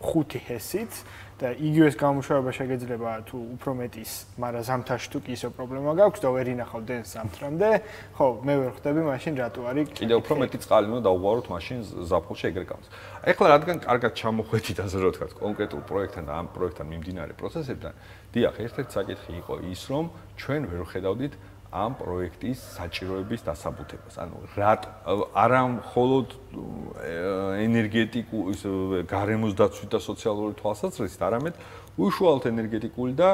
[0.03, 0.93] ხუთი ჰესით
[1.39, 6.29] და იგივეს გამუშავება შეგეძლება თუ უფრო მეტის, მაგრამ ზამთარში თუ კი ისო პრობლემა გაქვს და
[6.35, 7.71] ვერ ინახავ დენს ზამთრამდე,
[8.17, 11.79] ხო, მე ვერ ხვდები მაშინ რატო არის კიდევ უფრო მეტი წყალი უნდა დაუვაროთ მაშინ
[12.11, 12.87] ზაფხულში ეგრე გავს.
[13.35, 17.93] ეხლა რადგან კარგად ჩამოხვედით ასე რომ ვთქვათ, კონკრეტულ პროექტთან და ამ პროექტთან მიმდინარე პროცესებთან,
[18.35, 20.05] დიახ, ერთ-ერთი საკითხი იყო ის, რომ
[20.39, 21.33] ჩვენ ვერ ხედავდით
[21.75, 24.15] ამ პროექტის საჭიროების დასაბუთებას.
[24.23, 24.73] ანუ რა
[25.35, 26.27] არა მხოლოდ
[27.67, 28.63] ენერგეტიკულ ის
[29.11, 31.55] გარემოს დაცვით და სოციალური თვალსაზრისით, არამედ
[31.99, 33.31] უშუალოდ ენერგეტიკული და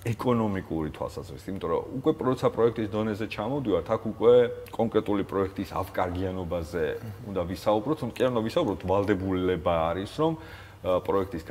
[0.00, 4.34] ეკონომიკური თვალსაზრისით, იმიტომ რომ უკვე პროცა პროექტის დონეზე ჩამოვდივართ, აქ უკვე
[4.72, 6.84] კონკრეტული პროექტის ავკარგიანობაზე
[7.28, 10.32] უნდა ვისაუბროთ, თუმცა არ უნდა ვისაუბროთ, ვალდებულება არის, რომ
[10.80, 11.44] პროექტის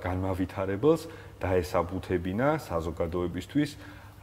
[0.00, 1.02] განმავითარებელს
[1.42, 3.70] დაესაბუთებინა საზოგადოებისთვის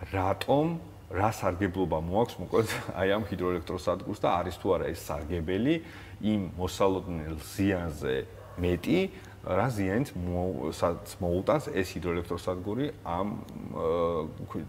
[0.10, 0.66] რატომ
[1.08, 5.76] რა სარგებლობა მოაქვს მოკლედ აი ამ ჰიდროელექტროსადგურს და არის თუ არა ეს სარგებელი
[6.28, 8.16] იმ მოსალოდნელ ზიანზე
[8.60, 9.00] მეტი
[9.48, 10.10] რა ზიანით
[11.24, 13.28] მოუტანს ეს ჰიდროელექტროსადგური ამ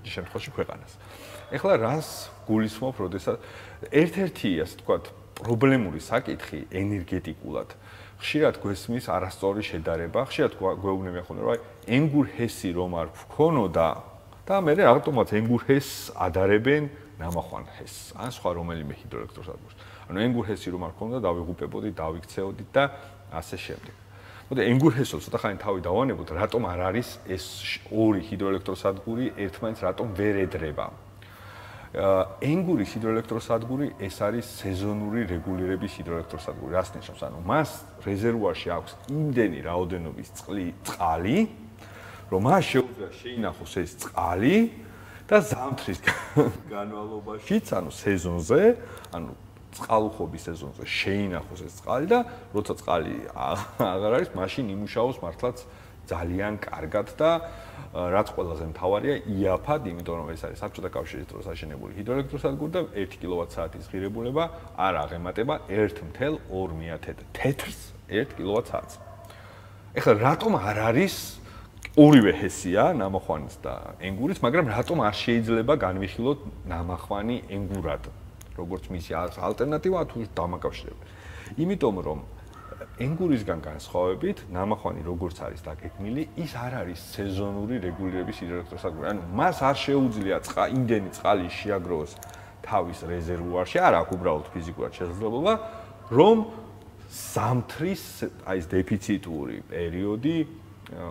[0.06, 0.92] შემთხვევაში ქვეყანას.
[1.50, 3.36] ეხლა რას გულისხმობ, როდესაც
[3.90, 4.96] ერთ-ერთი ასე თქვა
[5.42, 7.74] პრობლემური საკითხი ენერგეტიკულად
[8.18, 11.60] ხშირად გვესმის არასწორი შედარება, ხშირად გვეუბნება ხოლმე რომ აი
[11.98, 13.86] ენგურჰესი რომ არ გქონოდა
[14.48, 16.88] და მე ავტომატ ენგურჰეს ადარებენ
[17.20, 19.74] ნამახვანჰეს ან სხვა რომელიმე ჰიდროელექტროსადგურს.
[20.08, 22.84] ანუ ენგურჰესი რომ არ ქონდა დავიღუპებოდი, დავიქცეოდი და
[23.28, 23.94] ასე შემდეგ.
[24.48, 27.44] მოდი ენგურჰესო ცოტა ხანი თავი დავანებოთ, რატომ არ არის ეს
[27.92, 30.86] ორი ჰიდროელექტროსადგური ერთმანეთს რატომ ვერ ედრება?
[32.40, 36.72] ენგურის ჰიდროელექტროსადგური ეს არის სეზონური რეგულირების ჰიდროელექტროსადგური.
[36.72, 37.20] რას ნიშნავს?
[37.28, 37.70] ანუ მას
[38.04, 40.68] რეზერვუარში აქვს იმდენი რაოდენობის წყალი,
[42.28, 44.56] რომ მას შეუძლია შეინახოს ეს წყალი
[45.28, 46.00] და ზამთრის
[46.74, 48.62] განმავლობაშიც, ანუ სეზონზე,
[49.16, 49.30] ანუ
[49.76, 52.18] წყალუხობის სეზონზე შეინახოს ეს წყალი და
[52.56, 55.56] როცა წყალი აღარ არის, მაშინ იმუშაოს მართლაც
[56.08, 57.30] ძალიან კარგად და
[57.92, 63.20] რაც ყველაზე მთავარია, იაფად, იმიტომ რომ ეს არის საბჭოთა კავშირის დროს აშენებული ჰიდროელექტროსადგური და 1
[63.20, 64.44] კილოვატ-საათის ღირებულება
[64.76, 66.00] არ აღემატება 1.2
[67.36, 68.94] თეთრს 1 კილოვატ-საათს.
[70.00, 71.16] ეხლა რატომ არ არის
[71.98, 76.38] ორივე ჰესია, ნამახვანის და ენგურის, მაგრამ რატომ არ შეიძლება განვიხილოთ
[76.70, 78.02] ნამახვანი ენგურად,
[78.54, 81.10] როგორც მისი ალტერნატივა თუ დამაკავშირებელი.
[81.58, 82.18] იმიტომ რომ
[83.02, 89.06] ენგურისგან განსხვავებით, ნამახვანი როგორც არის დაგეგმილი, ის არ არის სეზონური რეგულირების ჰიდროელექტროსადგური.
[89.10, 92.12] ანუ მას არ შეუძლია წყა იმდენი წყალი შეაგროვოს
[92.62, 95.52] თავის რეზერვუარში, არ აქვს უბრალოდ ფიზიკურად შესაძლებლობა,
[96.14, 96.36] რომ
[97.10, 98.04] ზამთრის
[98.46, 100.36] აი ეს დეფიციტური პერიოდი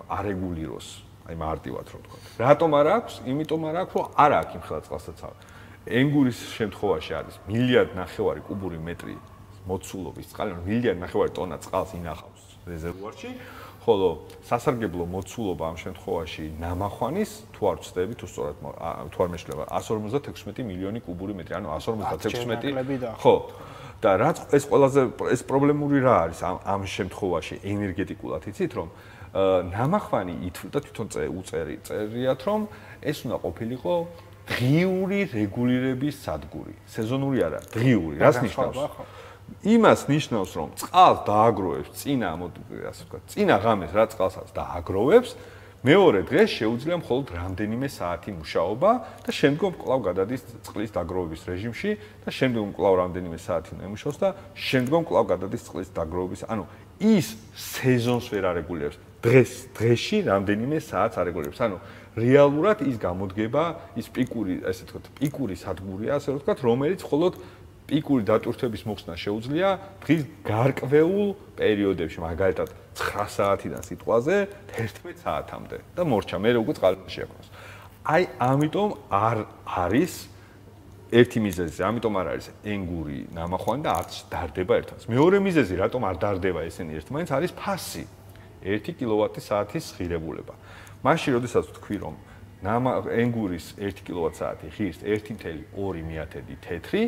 [0.10, 0.88] არეგულიროს,
[1.28, 2.18] აი მარტივად რომ თქვა.
[2.42, 3.14] რატომ არ აქვს?
[3.28, 5.38] იმიტომ არ აქვს, რომ არ აქვს იმ ხელა წყალსაცავი.
[5.88, 9.16] ენგურის შემთხვევაში არის მილიარდ ნახევარი კუბური მეტრი
[9.68, 13.30] მოცულობის წყალი, მილიარდ ნახევარი ტონა წყალს ინახავს რეზერვუარში,
[13.88, 14.08] ხოლო
[14.44, 18.56] სასარგებლო მოცულობა ამ შემთხვევაში ნამახვანის, თუ არ ვწდები, თუ სწორად
[19.16, 23.36] თუ არ მეშლება, 156 მილიონი კუბური მეტრი, ანუ 156 ხო.
[24.02, 25.02] და რაც ეს ყველაზე
[25.34, 28.88] ეს პრობლემური რა არის ამ ამ შემთხვევაში ენერგეტიკულად იცით რომ
[29.34, 31.08] ნამახვანი ითვლი და თვითონ
[31.40, 32.62] უწერი წერიათ რომ
[33.02, 33.94] ეს უნდა ყოფილიყო
[34.48, 36.74] დღიური რეგულირების სადგური.
[36.88, 38.78] სეზონური არა დღიური რას ნიშნავს?
[39.64, 42.30] იმას ნიშნავს რომ წყალს დააგროვებს წინა
[42.92, 45.32] ასე ვთქვა წინა ღამეს რა წყალსაც დააგროვებს
[45.88, 48.92] მეორე დღეს შეუძლია მხოლოდ რამდენიმე საათი მუშაობა
[49.24, 51.92] და შემდგომ კვლავ გადადის წყლის დაგროვების რეჟიმში
[52.28, 54.30] და შემდგომ კვლავ რამდენიმე საათი უნდა იმუშაოს და
[54.68, 56.64] შემდგომ კვლავ გადადის წყლის დაგროვების ანუ
[56.98, 61.60] ის სეზონს ვერ არეგულირებს დღეს დღეში რამდენიმე საათს არეგულირებს.
[61.60, 61.78] ანუ
[62.18, 63.64] რეალურად ის გამოდგება,
[64.00, 67.34] ის პიკური, ასე ვთქვათ, პიკური სადგურია, ასე ვთქვათ, რომელიც მხოლოდ
[67.88, 69.70] პიკური დატვირთვების მოხსნა შეუძლია
[70.04, 71.28] დღის გარკვეულ
[71.60, 74.36] პერიოდებში, მაგალითად 9 საათიდან სიტყვაზე
[74.76, 77.48] 11 საათამდე და მორჩა, მე უკვე წყალში შეაქვს.
[78.08, 79.38] აი, ამიტომ არ
[79.68, 80.14] არის
[81.12, 85.08] ერთი მიზეზი, ამიტომ არ არის ენგური ნამახვანი და არც დარდება ერთმანეთს.
[85.08, 88.04] მეორე მიზეზი, რატომ არ დარდება ესენი ერთმანეთს, არის ფასი.
[88.64, 90.54] 1 კილოვატ-საათის ღირებულება.
[91.04, 92.16] მაშინ, როდესაც თქვი, რომ
[92.66, 97.02] ენგურის 1 კილოვატ-საათი ღირს 1.2 მიათედი თეთრი,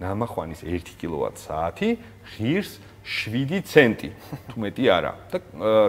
[0.00, 1.88] ნამახვანის 1 კილოვატ-საათი
[2.34, 4.08] ღირს 7 ცენტი,
[4.48, 5.12] თუ მეტი არა.
[5.28, 5.38] და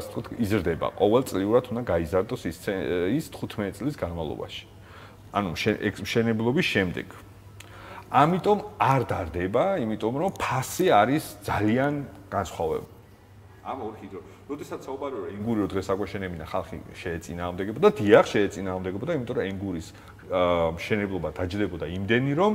[0.04, 2.58] ასე ვთქვათ, იზრდება ყოველწლიურად უნდა გაიზარდოს ის
[3.16, 4.64] ის 15 წლის განმავლობაში.
[5.32, 5.50] ანუ
[6.04, 7.08] შენებლობის შემდეგ.
[8.12, 11.94] ამიტომ არ დარდება, იმიტომ რომ ფასი არის ძალიან
[12.30, 12.94] განსხვავებული.
[13.66, 19.36] ამ ორ ჰიდრო როდესაც საუბარია რომ ენგურო დღეს აგვეშენებინა ხალხი შეეწინააღმდეგებოდა და დიახ შეეწინააღმდეგებოდა იმიტომ
[19.40, 19.88] რომ ენგურის
[20.78, 22.54] მშენებლობა დაჯდებოდა იმდენი რომ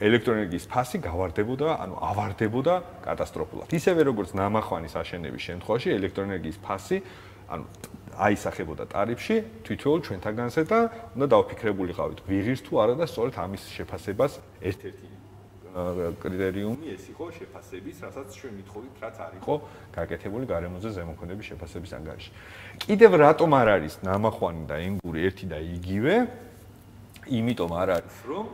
[0.00, 2.74] ელექტროენერგიის ფასი გავარდებოდა, ანუ ავარდებოდა
[3.04, 3.68] კატასტროფულად.
[3.68, 6.96] ისევე როგორც ნამახვანის აშენების შემთხვევაში ელექტროენერგიის ფასი
[7.52, 7.64] ანუ
[8.16, 10.78] აისახებოდა ტარიფში თვითონ ჩვენთაგანზე და
[11.16, 15.19] უნდა დავფიქრებულიყავით ვიღირს თუ არა და სწორედ ამის შეფასებას ერთ-ერთი
[15.70, 19.54] კრიტერიუმი ეს იყო შეფასების, რასაც ჩვენ მithოვით, რაც არ იყო
[19.94, 22.30] გაკეთებული გარემოზე ზემოქმედების შეფასების ანგარიში.
[22.86, 26.14] კიდევ რატომ არ არის ნამახვანი და ენგური ერთი და იგივე?
[27.30, 28.46] იმიტომ არ არის, რომ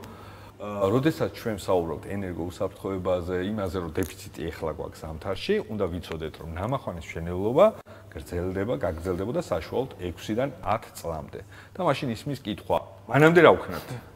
[0.57, 7.67] როდესაც ჩვენ საუბრობთ ენერგოუსაფრთხოებაზე, იმაზე, რომ დეფიციტი ეხლა გვაქვს სამთარში, უნდა ვიცოდეთ, რომ ნამახვანის მშენებლობა
[8.13, 11.41] გრძელდება, გაგრძელდება და საშუალოდ 6-დან 10 წლამდე.
[11.77, 14.16] და მაშინ ისმის კითხვა, მანამდე რა ვქნათ?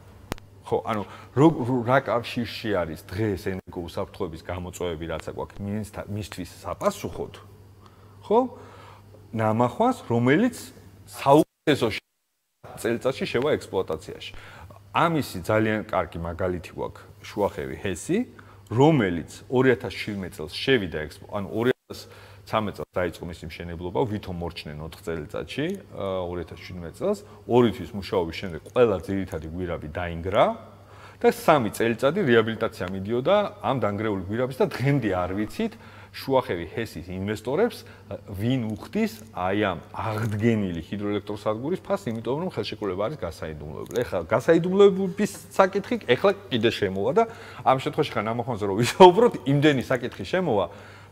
[0.71, 1.03] ხო, ანუ
[1.83, 5.59] რა კავშირში არის დღეს ენერგო უსაფრთხოების გამოწვევები, რაც აქვს
[6.07, 7.33] მისთვის საპასუხოდ?
[8.23, 8.39] ხო?
[9.35, 10.55] ნამახვანს, რომელიც
[11.11, 11.87] საუკეთესო
[12.79, 14.31] წელიწადში შევა ექსპლუატაციაში.
[14.95, 18.19] ამისი ძალიან კარგი მაგალითი გვაქვს შუახევი ჰესი,
[18.71, 21.47] რომელიც 2017 წელს შევიდა ექსპო, ანუ
[22.45, 28.61] 2013 წელს დაიწყო მისი მშენებლობა, ვითომ მორჩნენ 4 წელიწადში, 2017 წელს, ორი თვის მუშაობის შემდეგ
[28.73, 30.45] ყველა ძირითადი გვირაბი დაინგრა
[31.21, 35.73] და სამი წელიწადი რეაბილიტაცია მიდიოდა ამ დანგრეული გვირაბის და დღემდე არ ვიცით
[36.11, 37.85] შუახევი ჰესის ინვესტორებს
[38.35, 43.97] ვინ უხდის აი ამ აღდგენილი ჰიდროელექტროსადგურის ფასს, იმიტომ რომ ხელშეკრულება არის გასაიდუმლოებული.
[44.01, 47.23] ეხლა გასაიდუმლოების საკითხი ეხლა კიდე შემოვა და
[47.63, 50.65] ამ შემთხვევაში ხან ამახონზე რომ ვისაუბროთ, იმდენი საკითხი შემოვა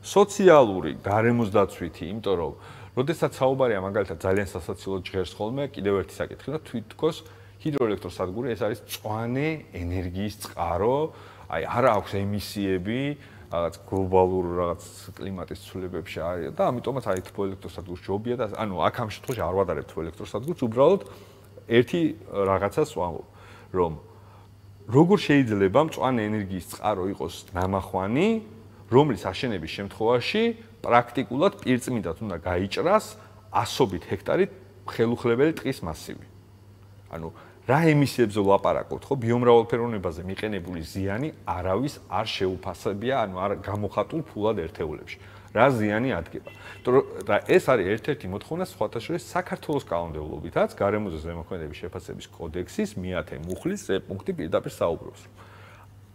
[0.04, 2.54] სოციალური, გარემოსდაცვითი, იმიტომ რომ
[3.00, 7.18] როდესაც საუბარია მაგალითად ძალიან სასაცილო ჟღერს ხოლმე, კიდევ ერთი საკითხი და თვითკოს
[7.60, 10.98] ჰიდროელექტროსადგური ეს არის წვანე ენერგიის წყარო,
[11.52, 13.02] აი არ აქვს ემისიები,
[13.50, 14.84] რაღაც გლობალურ რაღაც
[15.18, 19.56] კლიმატის ცვლილებებში არის და ამიტომაც აი თბო ელექტროსადგურს ჯობია და ანუ აქ ამ შემთხვევაში არ
[19.58, 21.02] ვადარებ თბო ელექტროსადგურს უბრალოდ
[21.66, 23.28] ერთი რაღაცას ვამბობ
[23.74, 23.94] რომ
[24.90, 28.28] როგორ შეიძლება მწვანე ენერგიის წყარო იყოს ნამახვანი
[28.90, 30.44] რომლის აშენების შემთხვევაში
[30.82, 33.06] პრაქტიკულად პირწმინდად უნდა გაიჭრას
[33.54, 34.46] ასობით ჰექტარი
[34.90, 36.26] ხელუხლებელი ტყის მასივი.
[37.14, 37.28] ანუ
[37.70, 39.14] რა ემისიებზე ვლაპარაკობთ ხო?
[39.22, 45.18] ბიომრავალფეროვნებაზე მიყენებული ზიანი არავის არ შეუფასებია ანუ არ გამოხატულ ფულად ერთეულებში.
[45.54, 46.50] რა ზიანი ადგება?
[47.30, 53.82] და ეს არის ერთ-ერთი მოთხოვნა სხვათა შორის საქართველოს კანონმდებლობითაც გარემოზე ზემოქმედების შეფასების კოდექსის მიათე მუხლის
[54.10, 55.22] პუნქტი პირდაპირ საუბრობს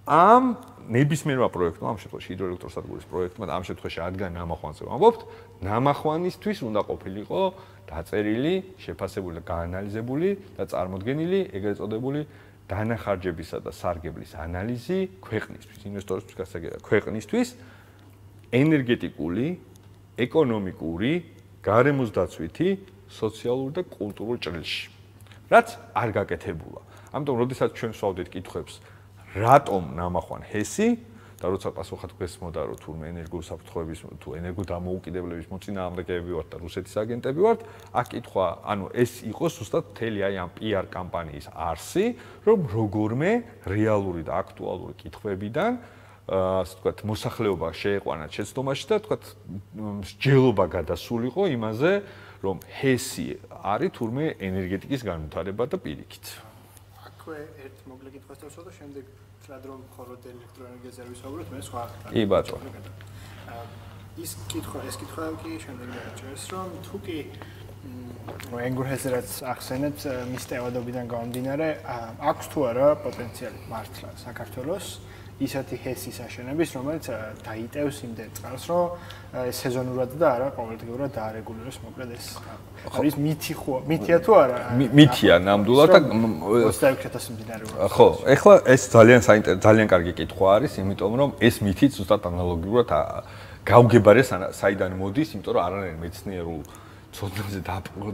[0.04, 5.20] ამ ნებისმიერმა პროექტმა ამ შემთხვევაში ჰიდროელექტროსადგურის პროექტმა და ამ შემთხვევაში ადგან ნამახვანზე ვამბობთ
[5.64, 7.40] ნამახვანისთვის უნდა ყოფილიყო
[7.88, 10.28] დაწერილი, შეფასებული და გაანალიზებული
[10.60, 12.20] და წარმოქმნილი ეგრეთ წოდებული
[12.68, 17.48] დანახარჯებისა და სარგებლის ანალიზი ქვეყნისთვის, ინვესტორისთვის გასაგებია ქვეყნისთვის
[18.54, 19.46] ენერგეტიკული,
[20.20, 21.12] ეკონომიკური,
[21.64, 22.68] გარემოსდაცვითი,
[23.08, 24.84] სოციალური და კულტურული ჭრილში.
[25.48, 26.80] რაც არ გაკეთებულა.
[27.14, 28.74] ამიტომ, როდესაც ჩვენ ვსვავდით კითხვებს,
[29.34, 30.88] რატომ ნამახვან ჰესი,
[31.44, 37.60] და როცა პასუხად გესმოდა რომ თურმე ენერგოსაფრთხოების თუ ენერგოდამოუკიდებლების მოწინააღმდეგეები ვართ და რუსეთის აგენტები ვართ,
[38.00, 42.06] აქ კითხვა, ანუ ეს იყოს უბრალოდ თელი აი ამ PR კამპანიის არსი,
[42.48, 43.30] რომ როგორმე
[43.68, 45.72] რეალური და აქტუალური კითხვებიდან
[46.24, 49.24] ასე ვთქვათ, მოსახლეობა შეეყვანათ შეცდომაში და ვთქვათ,
[50.00, 51.92] მსჯელობა გადასულიყო იმაზე,
[52.40, 53.26] რომ ჰესი
[53.60, 56.24] არის თურმე ენერგეტიკის განვითარება და პირიქით.
[57.04, 57.36] აქვე
[57.68, 61.82] ერთ მოკლე კითხვას დავსვა და შემდეგ თლად რომ მხოლოდ ელექტროენერგიაზე არ ვისაუბროთ, მე სხვა.
[62.14, 62.70] კი ბატონო.
[64.24, 67.18] ის კითხვა, ეს კითხვა კი შემდეგ მეჩვენს, რომ თუ კი
[68.48, 69.98] რომ ენგურჰეზერაც ახსენეთ
[70.32, 71.68] მის ტევადობიდან გამომდინარე,
[72.30, 74.86] აქვს თუ არა პოტენციალი მართლა საქართველოს
[75.34, 77.06] ისეთი ჰესის აშენების, რომელიც
[77.42, 78.84] დაიტევს იმდენ წყალს, რომ
[79.50, 82.26] სეზონურად და არა ყოველდღიურად დაარეგულიროს მოკლედ ეს.
[82.94, 83.74] არის მითი ხო?
[83.82, 84.58] მითია თუ არა?
[84.78, 87.64] მითია ნამდვილად და 26000 მდინარე.
[87.66, 92.88] ხო, ეხლა ეს ძალიან საინტერესო, ძალიან კარგი კითხვა არის, იმიტომ რომ ეს მითი ზუსტად ანალოგიურად
[93.66, 94.22] გაუგებარე
[94.54, 96.62] საიდან მოდის, იმიტომ რომ არანაირ მეცნიერულ
[97.10, 97.60] ცოდნაზე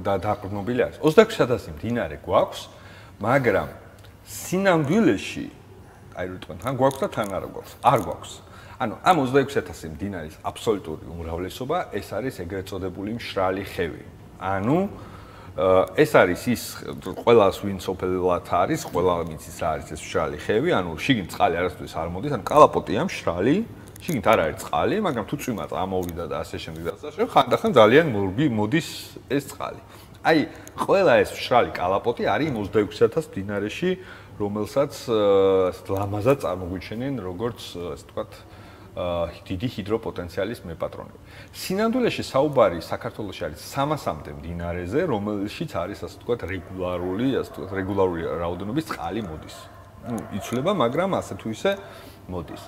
[0.01, 0.97] და დაყრდნობილი არის.
[1.05, 2.61] 26000 მდინარე გვაქვს,
[3.21, 3.69] მაგრამ
[4.25, 5.60] სინამდვილეში
[6.21, 7.73] აი თქვენ თან გვაქვს და თან არ გვაქვს.
[7.81, 8.33] არ გვაქვს.
[8.81, 14.05] ანუ ამ 26000 მდინარის აბსოლუტური უმრავლესობა ეს არის ეგრეთ წოდებული მშრალი ხევი.
[14.41, 14.79] ანუ
[15.99, 16.63] ეს არის ის
[17.21, 22.09] ყველას ვინ სოფელად არის, ყველა მიცის არის ეს მშრალი ხევი, ანუ შიგნით წყალი არასდროს არ
[22.15, 23.57] მოდის, ანუ კალაპოტია მშრალი,
[24.01, 27.71] შიგნით არ არის წყალი, მაგრამ თუ წვიმა წამოვიდა და ასე შემდეგ და ასე შემდეგ, ხანდახან
[27.77, 28.89] ძალიან მორბი მოდის
[29.29, 29.81] ეს წყალი.
[30.21, 30.39] აი,
[30.77, 33.91] ყველა ეს მშრალი კალაპოტი არის 26000 მდინარეში
[34.41, 34.93] რომელსაც
[35.71, 37.61] ასეთ ლამაზად წარმოგვიჩენენ როგორც
[37.95, 38.33] ასე ვთქვათ
[39.47, 41.19] დიდი ჰიდროპოტენციალის მეპატრონები.
[41.55, 48.85] სინამდვილეში საუბარი საქართველოსში არის 300-მდე მდინარეზე, რომელშიც არის ასე ვთქვათ რეგულარული, ასე ვთქვათ რეგულარული რაოდენობის
[48.91, 49.57] წყალი მოდის.
[50.11, 51.71] ნუ იცვლება, მაგრამ ასე თუ ისე
[52.33, 52.63] მოდის.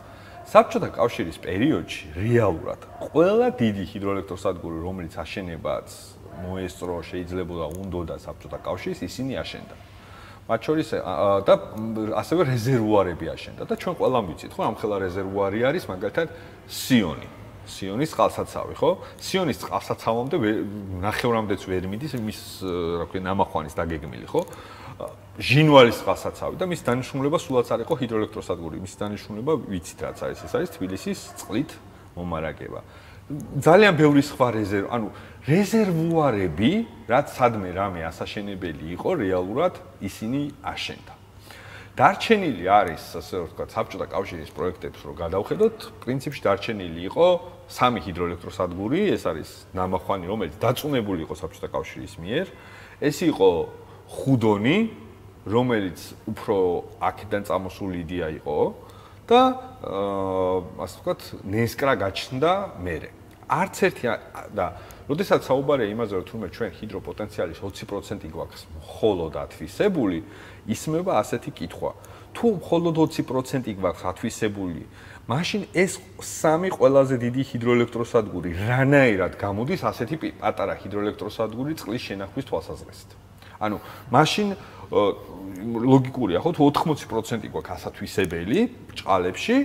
[0.52, 2.80] საბჭოთა კავშირის პერიოდში რეალურად
[3.10, 5.88] ყველა დიდი ჰიდროელექტროსადგური, რომელიც აშენებაც
[6.42, 9.74] მოესწრო, შეიძლება უნდა საბჭოთა კავშირის ისინი აშენდა.
[10.52, 10.88] მათ შორის
[11.48, 11.54] და
[12.20, 16.28] ასევე რეზერვუარები აშენდა და ჩვენ ყველამ ვიცით ხო ამ ხელა რეზერვუარი არის მაგალითად
[16.68, 17.28] სიონი.
[17.62, 18.90] სიონის წყალსაცავი ხო?
[19.22, 20.36] სიონის წყალსაცავამდე
[20.98, 22.40] ნახევრამდეც ვერ მიდის მის
[23.00, 24.42] რა ქვია ნამახვანის დაგეგმილი ხო?
[25.38, 28.76] ჟინვალის წყალსაცავი და მის დანიშნულება სულაც არ იყო ჰიდროელექტროსადგური.
[28.82, 31.70] მის დანიშნულება ვიცით რაც არის ეს არის თბილისის წყლით
[32.18, 32.80] მომარაგება.
[33.62, 35.06] ძალიან ბევრი სხვა რეზერვ, ანუ
[35.42, 36.72] რეზერვუარები,
[37.10, 41.14] რაც სადმე რამე ასაშენებელი იყო, რეალურად ისინი აშენდა.
[41.98, 45.76] დარჩენილი არის, ასე ვთქვათ, საბჭოთა კავშირის პროექტებს რო გადავხედოთ,
[46.06, 47.26] პრინციპში დარჩენილი იყო
[47.68, 52.46] სამი ჰიდროელექტროსადგური, ეს არის ნამახვანი, რომელიც დაწუნებული იყო საბჭოთა კავშირის მიერ.
[53.02, 53.50] ეს იყო
[54.08, 54.78] ხუდონი,
[55.42, 55.98] რომელიც
[56.30, 56.56] უფრო
[57.02, 58.58] აქედან წამოსული იდეა იყო
[59.26, 59.40] და
[59.82, 63.10] აა ასე ვთქვათ, ნესკრა გაჩნდა მერე.
[63.52, 64.06] არც ერთი
[64.54, 64.66] და
[65.10, 70.18] როდესაც საუბარია იმაზე, რომ თუმე ჩვენ ჰიდროპოტენციალის 20% გვაქვს მხოლოდ ათვისებული,
[70.70, 71.90] ისმება ასეთი კითხვა.
[72.32, 74.82] თუ მხოლოდ 20% გვაქვს ათვისებული,
[75.28, 83.10] მაშინ ეს სამი ყველაზე დიდი ჰიდროელექტროსადგური რანაირად გამოდის ასეთი პატარა ჰიდროელექტროსადგური წყლის შენახვის თვალსაზრისით.
[83.62, 83.76] ანუ
[84.10, 84.48] მაშინ
[85.92, 88.60] ლოგიკურია ხო თუ 80% გვაქვს ასათვისებელი
[88.98, 89.56] ჭალებში,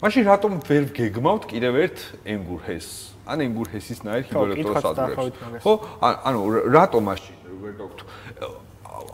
[0.00, 5.62] მაშინ რატომ ვერ გეგმავთ კიდევ ერთ ენგურჰეს ან ენგურჰესის ნაირ ჰიდროელექტროსადგურებს.
[5.62, 5.72] ხო?
[6.02, 6.40] ანუ
[6.74, 8.00] რატომ მაშინ ვერ გაქვთ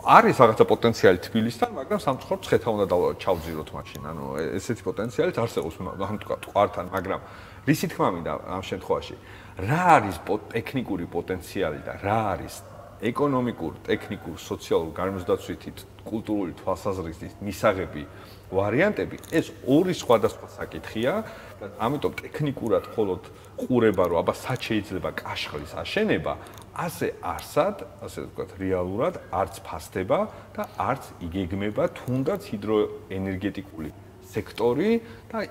[0.09, 2.85] არის რაღაცა პოტენციალი თბილისთან, მაგრამ სამწუხაროდ ცხეთა უნდა
[3.23, 4.01] ჩავძიროთ მაშინ.
[4.09, 4.23] ანუ
[4.57, 7.19] ესეთი პოტენციალი არსებობს, ანუ თქვა ყართან, მაგრამ
[7.67, 9.15] რისი თქმა მინდა ამ შემთხვევაში?
[9.69, 10.17] რა არის
[10.55, 12.55] ტექნიკური პოტენციალი და რა არის
[12.99, 15.69] ეკონომიკურ, ტექნიკურ, სოციალურ გარემოსდაცვითი
[16.09, 18.03] კულტურული თვალსაზრისით მისაღები
[18.49, 21.13] ვარიანტები, ეს ორი სხვადასხვა საკითხია
[21.61, 23.21] და ამიტომ ტექნიკურად მხოლოდ
[23.61, 26.33] ყურება რომ აბა სად შეიძლება კაშხლის აშენება,
[26.73, 30.19] ასე არსად, ასე ვთქვათ, რეალურად არც ფასდება
[30.55, 33.89] და არც იგეგმება თუნდაც ჰიდროენერგეტიკული
[34.29, 34.91] სექტორი
[35.29, 35.45] და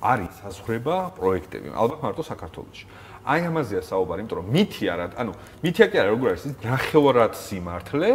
[0.00, 2.84] არის საზღვრება პროექტები, ალბათ მარტო საქართველოში.
[3.24, 5.32] აი ამაზეა საუბარი, იმიტომ რომ მითია რა, ანუ
[5.64, 6.54] მითია კი არა, როგორ არის ის?
[6.60, 8.10] ნახევარად სიმართლე,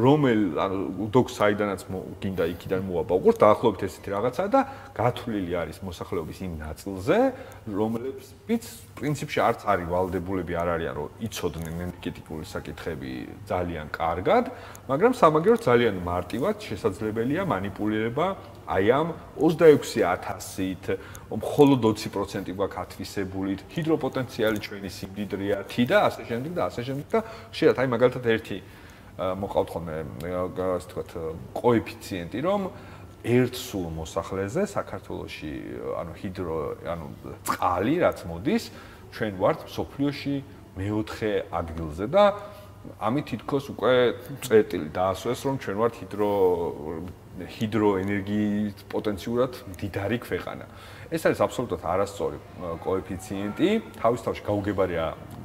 [0.00, 1.80] რომელ ანუ დოქ საიდანაც
[2.24, 4.60] გინდა იქიდან მოაპაუყოს, დაახლოებით ესეთი რაღაცა და
[4.96, 7.18] გათვლილი არის მოსახლეობის იმ ნაწილზე,
[7.68, 8.64] რომლებიც
[8.96, 13.12] პრინციპში არც არის ვალდებულები არ არიან რომ იცოდნენ ენერგეტიკული საკითხები
[13.44, 14.44] ძალიან კარგად,
[14.88, 18.26] მაგრამ სამაგეროდ ძალიან მარტივად შესაძლებელია манипуლირება
[18.64, 20.84] აი ამ 26000-ით,
[21.34, 27.20] მხოლოდ 20% გვაქვს ათვისებული ჰიდროპოტენციალი ჩვენი სიმდიდრეა, თი და ასე შემდეგ და ასე შემდეგ და
[27.52, 28.58] შეიძლება აი მაგალითად ერთი
[29.14, 31.10] მოყავთ ხოლმე ასე თქვათ
[31.54, 32.60] კოეფიციენტი, რომ
[33.24, 35.52] ერთ სულ მოსახლეზე საქართველოში
[35.96, 36.56] ანუ ჰიდრო
[36.92, 37.06] ანუ
[37.48, 38.64] წყალი რაც მოდის
[39.16, 40.36] ჩვენ ვართ სოფლიოში
[40.76, 42.24] მეოთხე ადგილზე და
[43.00, 43.94] ამით თითქოს უკვე
[44.44, 46.30] წერტილი დაასვეს რომ ჩვენ ვართ ჰიდრო
[47.34, 50.64] ჰიდროენერგიის პოტენციურად დიდარი ქვეყანა.
[51.10, 52.38] ეს არის აბსოლუტურად არასწორი
[52.84, 53.68] კოეფიციენტი.
[53.98, 55.04] თავის თავში გაუგებარია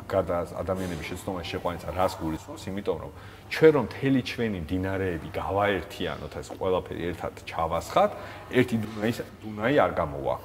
[0.09, 3.11] გადა ადამიანების შეცდომაში შეყვანიცა რას გულისხმობს, იმიტომ რომ
[3.53, 8.11] ჩვენ რომ თელი ჩვენი დინარეები გავაერთიანოთ, ეს ყველაფერი ერთად ჩავასხათ,
[8.49, 10.35] ერთი დუნაის დუნაი არ გამოვა.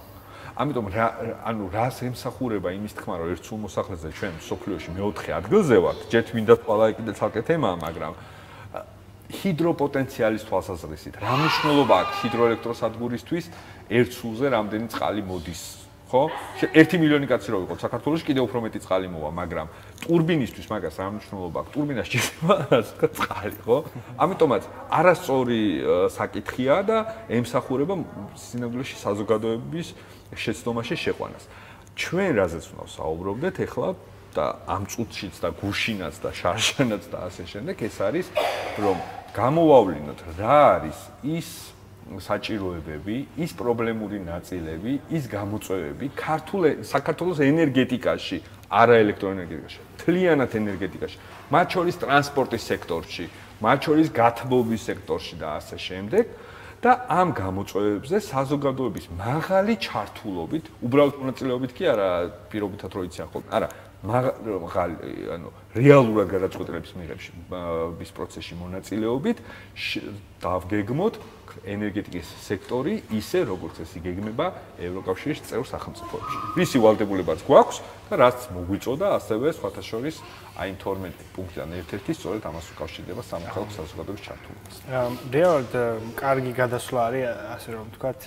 [0.55, 1.07] ამიტომ რა
[1.51, 6.23] ანუ რას ემსახურება იმის თქმა რომ ერთ სულ მოსახლეზე ჩვენ სოფლიოში მეოთხე ადგილზე ვართ, ჯერ
[6.31, 8.13] თვითონ ყველა კიდე ცალკე თემაა, მაგრამ
[9.41, 11.15] ჰიდროპოტენციალის თვალსაზრისით.
[11.23, 13.45] რა მნიშვნელობა აქვს ჰიდროელექტროსადგურისთვის
[13.91, 15.63] ერთ სულზე რამდენი წყალი მოდის?
[16.15, 16.23] ხო?
[16.71, 19.67] 1 მილიონი კაცი რო იყო საქართველოში კიდე უფრო მეტი წყალი მოვა, მაგრამ
[20.05, 21.73] ტურბინისთვის მაგას რა მნიშვნელობა აქვს?
[21.75, 23.79] ტურბინას შეიძლება ასე წყალი, ხო?
[24.23, 24.63] ამიტომაც
[24.95, 25.63] არასწორი
[26.15, 26.99] საკითხია და
[27.35, 27.95] ემსახურება
[28.39, 29.87] სინამდვილეში საზოგადოების
[30.39, 31.45] შეცდომაში შეყვანას.
[31.95, 33.89] ჩვენ რაზეც უნდა საუბრობდეთ ახლა
[34.35, 38.27] და ამ წუთშიც და გუშინაც და შარშანაც და ასე შემდეგ ეს არის
[38.83, 38.99] რომ
[39.35, 41.49] გამოვავლინოთ რა არის ის
[42.05, 48.39] საჭიროებები, ის პრობლემური ნაწილები, ის გამოწვევები ქართულ საქართველოს ენერგეტიკაში,
[48.71, 51.19] არა ელექტროენერგეტიკაში, თლიანად ენერგეტიკაში,
[51.51, 53.27] მათ შორის ტრანსპორტის სექტორში,
[53.65, 56.25] მათ შორის გათბობის სექტორში და ასე შემდეგ.
[56.85, 62.09] და ამ გამოწვევებზე საზოგადოების მაღალი ჩართულობით, უბრალოდ მონაწილეობით კი არა,
[62.53, 63.49] პირობითად რო იციან ხოლმე.
[63.57, 63.69] არა,
[64.05, 67.31] მაღალი ანუ რეალურად გადაწყვეტილების მიღებში
[68.05, 69.39] ის პროცესში მონაწილეობით
[70.45, 71.15] დავგეგმოთ
[71.65, 74.47] ენერგეტიკის სექტორი ისე როგორც ეს იგეგმება
[74.83, 76.37] ევროკავშირის წევრ სახელმწიფოებში.
[76.59, 77.79] ვისი ვალდებულებაც გვაქვს
[78.11, 80.17] და რაც მოგვიწოდა ასევე სხვათა შორის
[80.59, 84.75] აი 12 პუნქტიდან ერთ-ერთი სწორედ ამას უკავშირდება სამხალხო საზოგადოების ჩართულობას.
[85.31, 85.73] რეალურად
[86.19, 88.21] კარგი გადასვლა არის ასე რომ ვთქვათ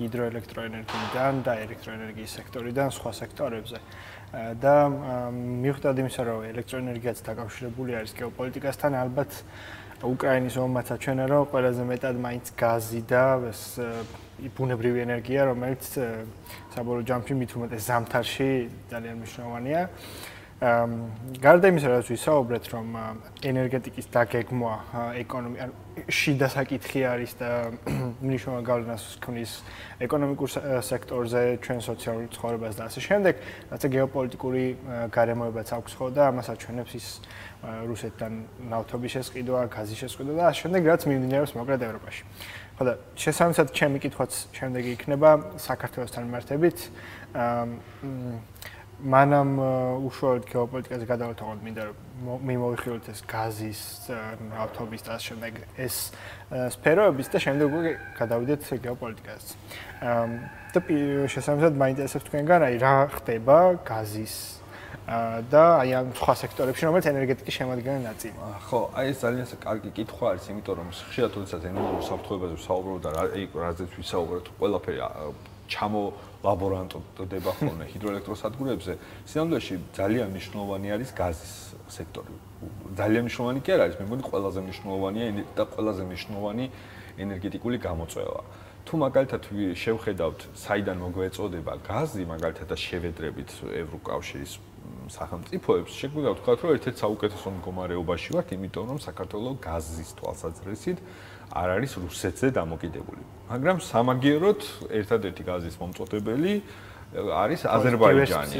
[0.00, 3.78] ჰიდროელექტროენერგიიდან და ელექტროენერგიის სექტორიდან სხვა სექტორებზე.
[4.30, 4.74] და
[5.34, 9.30] მიუხედავად იმისა, რომ ელექტროენერგიაც დაკავშირებული არის გეოპოლიტიკასთან, ალბათ
[10.06, 13.62] უკრაინის ომმაც აჩვენა, რომ ყველაზე მეტად მაინც გაზი და ეს
[14.54, 15.84] ბუნებრივი ენერგია, რომელიც
[16.72, 18.50] საბოლოო ჯამში მით უმეტეს ზამთარში
[18.88, 19.82] ძალიან მნიშვნელოვანია.
[20.60, 22.88] გარდა იმისა, რაც ვისაუბრეთ, რომ
[23.48, 24.72] ენერგეტიკის დაგეგმვა
[25.22, 27.48] ეკონომიკა, ანუ შიდა საკითხი არის და
[28.20, 29.54] მნიშვნელოვან გავლენას ქმნის
[30.04, 30.52] ეკონომიკურ
[30.84, 33.34] სექტორზე, ჩვენ სოციალურ ცხოვრებას და ასე შემდეგ,
[33.72, 34.64] რაც გეოპოლიტიკური
[35.16, 37.08] გარემოებაც აქვს ხო და ამას აჩვენებს ის
[37.64, 38.32] რუსეთთან
[38.68, 42.22] ნავთობის შესყიდვა, გაზის შესყიდვა და ასე შემდეგ, რაც მიმდინარეობს მოკლედ ევროპაში.
[42.76, 46.78] ხო და შესაბამისად ჩემი კითხვაც შემდეგი იქნება საქართველოსთან მიმართებით.
[47.32, 48.69] აა
[49.00, 49.50] მანამ
[50.08, 53.80] უშუალოდ გეოპოლიტიკაზე გადავერთოთ მინდა რომ მიმოვიხილოთ ეს გაზის
[54.64, 55.96] ავტობის და შემდეგ ეს
[56.76, 59.52] სფეროების და შემდეგ უკვე გადავიდეთ გეოპოლიტიკაზე.
[60.70, 60.80] და
[61.32, 64.34] შესაბამისად მაინტერესებს თქვენგან აი რა ხდება გაზის
[65.50, 68.34] და აი ამ სხვა სექტორებში რომელიც ენერგეტიკის შემადგენელი ნაწილი.
[68.68, 73.10] ხო, აი ეს ძალიან კარგი კითხვა არის, იმიტომ რომ ხშირად თუნდაც ენერგიულ საფრთხეებზე ვსაუბრობ და
[73.18, 74.98] აი რაზეც ვისაუბროთ, ყველაფერი
[75.70, 76.02] ჩამო
[76.40, 78.92] ლაბორანტდება ხოლმე ჰიდროელექტროსადგურებზე.
[79.28, 81.52] სინამდვილეში ძალიან მნიშვნელოვანი არის გაზის
[81.92, 82.32] სექტორი.
[82.96, 85.24] ძალიან მნიშვნელოვანი კი არ არის, მე მგონი ყველაზე მნიშვნელოვანია
[85.56, 86.64] და ყველაზე მნიშვნელოვანი
[87.20, 88.40] ენერგეტიკული გამოწვევა.
[88.88, 89.42] თუ მაგალითად
[89.76, 93.50] შევხედავთ, საიდან მოგვეწოდება გაზი, მაგალითად და შევედრებით
[93.84, 94.52] ევროკავშირის
[95.10, 100.98] სახელმწიფოებს, შეგვიძლია ვთქვათ, რომ ერთ-ერთ საუკეთესო მდგომარეობაში ვართ, იმიტომ რომ საქართველოს გაზის თვალსაზრისით
[101.50, 103.22] არ არის რუსეთზე დამოკიდებული.
[103.50, 104.60] მაგრამ სამაგიეროდ
[105.00, 106.54] ერთადერთი გაზის მომწოდებელი
[107.10, 108.54] არის აზერბაიჯანი.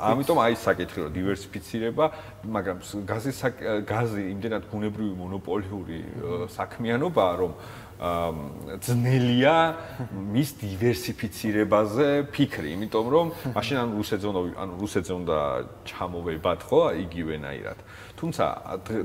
[0.00, 2.04] ამიტომ აი საკითხი რომ დივერსიფიცირება,
[2.48, 3.38] მაგრამ გაზის
[3.84, 5.98] გაზი იმდენად გუნებრივი მონოპოლიური
[6.48, 7.52] საქმიანობაა, რომ
[8.80, 9.56] ძნელია
[10.32, 15.38] მის დივერსიფიცირებაზე ფიქრი, იმიტომ რომ მაშინ ან რუსეთზე უნდა ან რუსეთზე უნდა
[15.84, 17.78] ჩამოვებათ ხო იგივენაირად.
[18.16, 18.44] თუმცა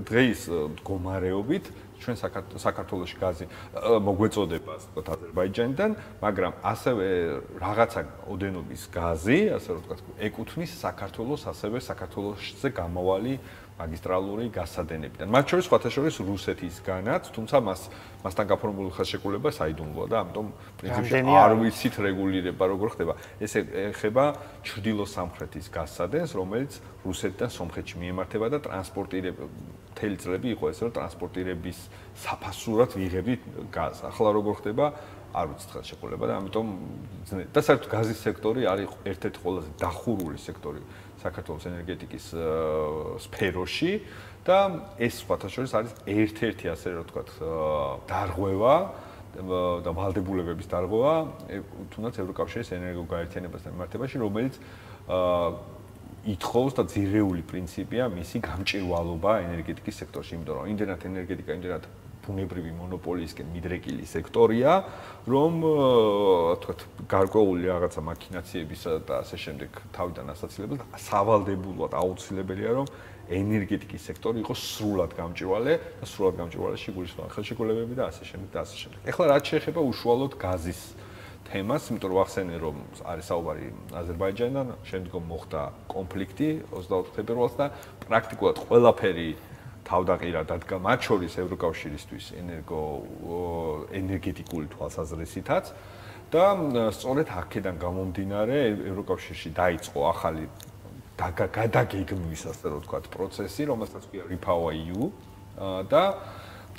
[0.08, 1.66] დღეის მდგომარეობით
[2.00, 2.16] ჩვენ
[2.64, 3.46] საქართველოსში გაზი
[4.08, 5.92] მოგვეწოდება ასე ვთქვათ აზერბაიჯანიდან,
[6.24, 7.08] მაგრამ ასევე
[7.64, 8.02] რაღაცა
[8.34, 13.34] ოდენობის გაზი, ასე ვთქვათ, ეკუთვნის საქართველოს ასევე საქართველოსზე გამოვალი
[13.80, 15.28] მაგისტრალური გასადენებიდან.
[15.32, 17.82] მათ შორის სხვათა შორის რუსეთისგანაც, თუმცა მას
[18.24, 20.48] მასთან გაფორმებული ხელშეკრულება საიდუმლოა და ამიტომ
[20.84, 23.14] პრინციპში არ ვიცით რეგულირება როგორ ხდება.
[23.40, 24.26] ეს ეხება
[24.68, 26.72] ჩრდილო-სამხრეთის გასადენს, რომელიც
[27.08, 29.44] რუსეთიდან სომხეთში მიემართება და ტრანსპორტირება
[29.96, 31.80] მთელი წლები იყო ეს, რომ ტრანსპორტირების
[32.20, 34.00] საფასურად ვიღებდით გაზს.
[34.12, 34.86] ახლა როგორ ხდება?
[35.30, 36.68] არ ვიცით ხელშეკრულება და ამიტომ
[37.54, 40.82] და საერთოდ გაზის სექტორი არის ერთ-ერთი ყველაზე დახურული სექტორი
[41.24, 42.26] საქართველოს ენერგეტიკის
[43.26, 43.94] სფეროში
[44.48, 44.58] და
[44.98, 47.30] ეს სხვათა შორის არის ერთ-ერთი ასე რომ ვთქვათ
[48.10, 48.76] დარღვევა
[49.86, 51.16] და ვალდებულებების დარღვევა
[51.94, 54.56] თუნდაც ევროკავშირის ენერგოგაერთიანებასთან მიმართებაში რომელიც
[56.28, 61.84] ითხოვს და ძირეული პრინციპია მისი გამჭირვალობა ენერგეტიკის სექტორში, იმიტომ რომ იმდენად ენერგეტიკა იმდენად
[62.30, 64.72] ბუნებრივი მონოპოლიისკენ მიდრეკილი სექტორია,
[65.26, 65.54] რომ
[66.64, 72.88] თქვათ გარკვეული რაღაცა მაქინაციებისა და ასე შემდეგ თავიდან ასაცილებს და სავალდებულოდ აუცილებელია რომ
[73.30, 78.76] ენერგეტიკის სექტორი იყოს სრულად გამჭირვალე და სრულად გამჭირვალეში გულისხმობ ხელშეკრულებები და ასე შემდეგ და ასე
[78.82, 79.00] შემდეგ.
[79.06, 80.82] ეხლა რაც შეეხება უშუალოდ გაზის
[81.50, 82.76] თემას, იმიტომ რომ ახსენე რომ
[83.10, 83.66] არის საუბარი
[84.02, 85.62] აზერბაიჯანიდან, შემდგომ მოხდა
[85.94, 87.66] კონფლიქტი 24 ფებრუარს და
[88.06, 89.30] პრაქტიკულად ყველაფერი
[89.90, 92.82] თავდაყირა დადგა მათ შორის ევროკავშირისთვის ენერგო
[94.00, 95.66] ენერგეტიკული თვალსაზრისითაც
[96.30, 96.46] და
[96.94, 98.58] სწორედ აქედან გამომდინარე
[98.94, 100.46] ევროკავშირში დაიწყო ახალი
[101.20, 105.10] გადაგეგმვის ასე რომ ვთქვათ პროცესი, რომელსაც ქვია REPower.EU
[105.92, 106.04] და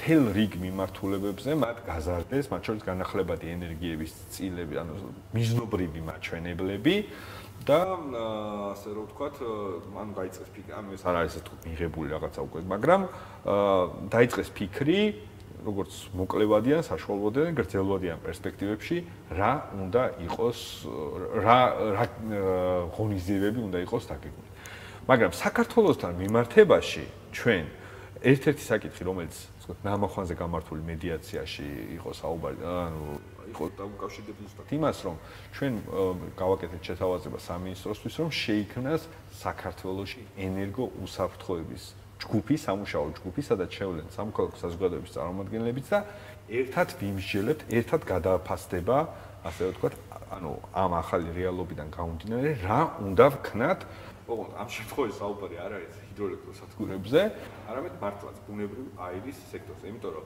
[0.01, 4.95] თელ რიგ მიმართულებებზე მათ გაზარდეს, მათ შორის განახლებადი ენერგიების წილები, ანუ
[5.37, 6.95] მიზნობრივი მაჩვენებლები
[7.67, 7.81] და
[8.73, 9.37] ასე რომ ვთქვათ,
[9.95, 13.01] მან დაიწყეს ფიქრი, ანუ ეს არ არის ეს თუ მიღებული რაღაცა უკვე, მაგრამ
[14.11, 15.01] დაიწყეს ფიქრი,
[15.61, 18.97] როგორც მოკლევადიან, საშუალოდან, გრძელვადიან პერსპექტივებში,
[19.37, 20.59] რა უნდა იყოს,
[21.45, 21.59] რა
[22.01, 22.05] რა
[22.97, 24.51] ღონისძიებები უნდა იყოს დაგეგმილი.
[25.05, 27.05] მაგრამ საქართველოსთან მიმართებაში
[27.37, 27.65] ჩვენ
[28.21, 33.05] ერთ-ერთი საკითხი, რომელიც ვთქვათ, ნამახვანზე გამართული მედიაციაში იყო საუბარი, ანუ
[33.51, 35.17] იყო დაუკავშირებელი ზუსტად იმას, რომ
[35.55, 35.73] ჩვენ
[36.41, 39.03] გავაკეთეთ შეთავაზება სამინისტროსთვის, რომ შეიქმნას
[39.45, 41.85] საქართველოსი ენერგო უსაფრთხოების
[42.21, 45.99] ჯგუფი, სამუშაო ჯგუფი, სადაც შევლენ სამოქალაქო საზოგადოების წარმომადგენლებიც და
[46.53, 48.97] ერთად ვიმსჯელებთ, ერთად გადააფასდება,
[49.41, 49.95] ასე ვთქვათ,
[50.37, 53.81] ანუ ამ ახალი რეალობიდან გამომდინარე, რა უნდა ვქნათ.
[54.31, 57.21] ოღონდ ამ შემთხვევაში საუბარი არ არის ჰიდროელექტროსადგურებზე,
[57.71, 60.25] არამედ მართლაც ბუნებრივი აირის სექტორზე, იმიტომ რომ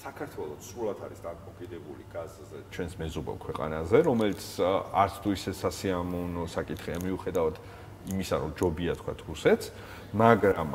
[0.00, 4.42] საქართველოს სრულად არის დაკმოკიდებული გაზზე ჩვენს მეზობელ ქვეყანაზე, რომელიც
[4.96, 7.54] არც თუ ისე სასიამოვნო საკითხია მიუხედავად
[8.08, 9.66] იმისა, რომ ჯობია თქვა რუსეთს,
[10.16, 10.68] მაგრამ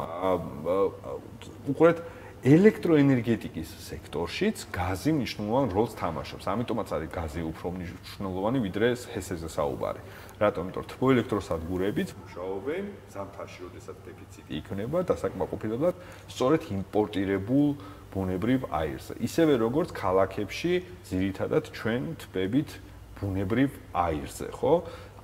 [1.74, 1.98] უყურეთ
[2.46, 6.46] ელექტროენერგეტიკის სექტორშიც გაზი მნიშვნელოვან როლს თამაშობს.
[6.46, 10.02] ამიტომაც არის გაზი უფრო მნიშვნელოვანი ვიდრე ჰესეზე საუბარი.
[10.38, 10.62] რატომ?
[10.70, 12.84] იმიტომ რომ თბოელექტროსადგურებიც მუშაობენ
[13.16, 15.96] ზამთარში, როდესაც დეფიციტი იქნება და საკმაყოფილებლად
[16.30, 17.68] სწორედ იმპორტირებულ
[18.16, 19.14] ბუნებრივ აირზე.
[19.20, 20.74] ისევე როგორც ქალაქებში
[21.12, 22.70] ძირითადად ჩვენ თბებით
[23.20, 24.74] ბუნებრივ აირზე, ხო?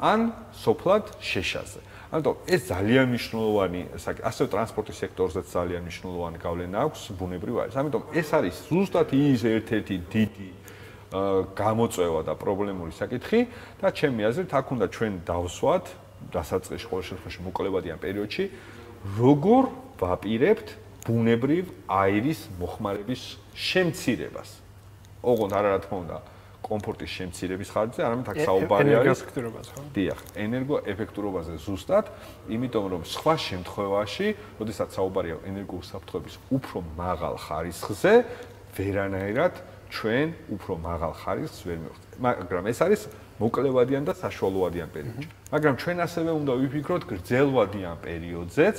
[0.01, 1.79] ან სოფლად შეშაზე.
[2.11, 7.73] ანუ ეს ძალიან მნიშვნელოვანი, ასე ტრანსპორტის სექტორზეც ძალიან მნიშვნელოვანი გავლენა აქვს ბუნებრივ არის.
[7.79, 10.49] ამიტომ ეს არის ზუსტად ის ერთ-ერთი დიდი
[11.11, 13.39] გამოწვევა და პრობლემური საკითხი
[13.83, 15.85] და ჩემი აზრით აქ უნდა ჩვენ დავსვათ
[16.31, 18.43] დასაწყისში ყოველ შემთხვევაში მოკლევადიან პერიოდში
[19.19, 19.63] როგორ
[19.99, 20.67] ვაპირებთ
[21.05, 23.21] ბუნებრივ აირის მოხმარების
[23.57, 24.49] შემცირებას.
[25.21, 26.17] ოღონდ არა რა თქმა უნდა,
[26.61, 29.81] კომფორტის შემცირების ხარჯზე, არამედ აქ საუბარი არის ენერგოეფექტურობაზე, ხო?
[29.97, 32.05] დიახ, ენერგოეფექტურობაზე ზუსტად,
[32.53, 34.27] იმიტომ რომ სხვა შემთხვევაში,
[34.61, 38.13] როდესაც საუბარია ენერგოუსაფრთხოების უფრო მაღალ ხარისხზე,
[38.77, 39.53] ვერანაირად
[39.91, 42.19] ჩვენ უფრო მაღალ ხარისხს ვერ მივხვდებით.
[42.21, 43.01] მაგრამ ეს არის
[43.41, 45.27] მოკლევადიან და საშუალოადიან პერიოდში.
[45.51, 48.77] მაგრამ ჩვენ ასევე უნდა ვიფიქროთ გრძელვადიან პერიოდზეც,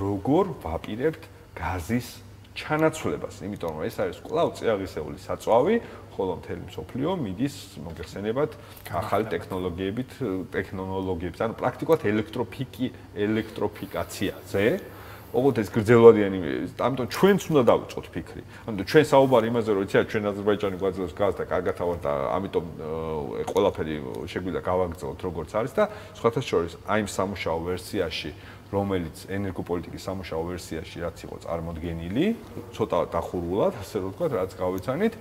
[0.00, 1.22] როგორ ვაპირებთ
[1.56, 2.08] გაზის
[2.60, 5.74] ჩანაცვლებას, იმიტომ რომ ეს არის კვლავ წიაღისეული საწვავი,
[6.14, 8.50] ხოლო მთელი მსოფლიო მიდის მოგეხსენებათ
[8.90, 10.10] ახალი ტექნოლოგიებით,
[10.52, 12.86] ტექნოლოგიებს, ანუ პრაქტიკულად ელექტროფიკი,
[13.16, 14.64] ელექტროფიკაციაზე.
[15.30, 16.38] ოღონდ ეს გრძელვადიანი,
[16.74, 18.42] ამიტომ ჩვენც უნდა დავიწყოთ ფიქრი.
[18.66, 22.64] ანუ ჩვენ საუბარი იმაზე, რომ იცით, ჩვენ აზერბაიჯანი გვაძლევს გაზს და კარგად ავარ და ამიტომ
[23.46, 23.94] ყველაფერი
[24.26, 25.84] შეგვიძლია გავაგრძელოთ როგორც არის და
[26.18, 28.30] სხვათა შორის აი ამ სამუშაო ვერსიაში
[28.70, 32.26] რომელიც ენერგოპოლიტიკის სამუშაო ვერსიაში რაც იყო წარმოდგენილი,
[32.74, 35.14] ცოტა დახურულად, ასე რომ ვთქვა, რაც გავეცანით,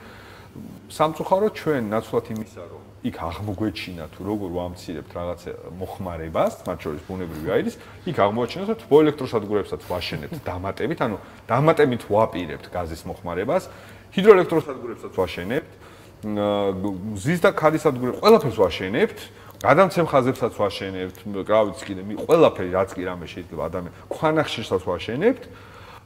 [0.89, 5.41] სამწუხაროდ ჩვენ ნაცვლად იმისა, რომ იქ აღმოგვეჩინა თუ როგორ ვამცირებთ რაღაც
[5.77, 7.75] მოხმარებას, მათ შორის ბუნებრივი აირის,
[8.09, 13.63] იქ აღმოჩინა, რომ თბო ელექტროსადგურებსაც ვაშენებთ დამატებით, ანუ დამატებით ვაპირებთ გაზის მოხმარებას,
[14.09, 15.71] ჰიდროელექტროსადგურებსაც ვაშენებთ,
[16.19, 19.19] ზის და ქარის სადგურებს ყველაფერს ვაშენებთ,
[19.59, 25.43] გადამცემ ხაზებსაც ვაშენებთ, რა ვიცი კიდე, ყველაფერი რაც კი რამე შეიძლება ადამიან ქვანახშირსაც ვაშენებთ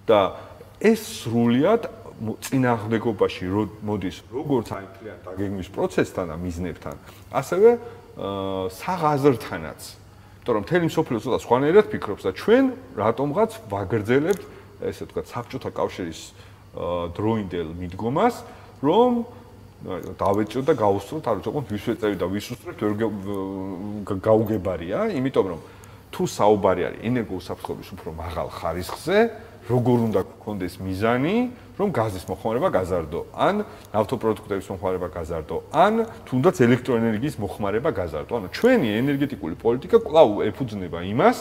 [0.10, 0.20] და
[0.82, 1.82] ეს სრულიად
[2.24, 3.46] წინააღმდეგობაში
[3.84, 6.96] მოდის როგორც აი მთლიან დაგეგმვის პროცესთან და მიზნებთან,
[7.30, 7.70] ასევე
[8.74, 9.82] საღაზრთანაც.
[10.44, 12.66] იმიტომ რომ მთელი მსოფლიო ცოტა სხვანაირად ფიქრობს და ჩვენ
[13.00, 14.44] რატომღაც ვაგრძელებთ
[14.84, 16.22] ესე ვთქვათ საბჭოთა კავშირის
[17.16, 18.36] დროინდელ მიდგომას,
[18.84, 19.12] რომ
[19.84, 22.94] დავეჭროთ და გავუსწროთ, არ ვიცი, ვის ვეწევი და ვის უსწრებთ, ვერ
[24.24, 25.60] გაუგებარია, იმიტომ რომ
[26.14, 29.18] თუ საუბარი არის ენერგოუსაფრთხოების უფრო მაღალ ხარისხზე,
[29.64, 31.36] როგორ უნდა გქონდეს მიზანი,
[31.80, 33.56] რომ გაზის მოხმარება გაზარდო, ან
[33.96, 35.94] ნავთობპროდუქტების მოხმარება გაზარდო, ან
[36.28, 38.32] თუნდაც ელექტროენერგიის მოხმარება გაზარდო.
[38.40, 41.38] ანუ ჩვენი ენერგეტიკული პოლიტიკა კვლავ ეფუძნება იმას,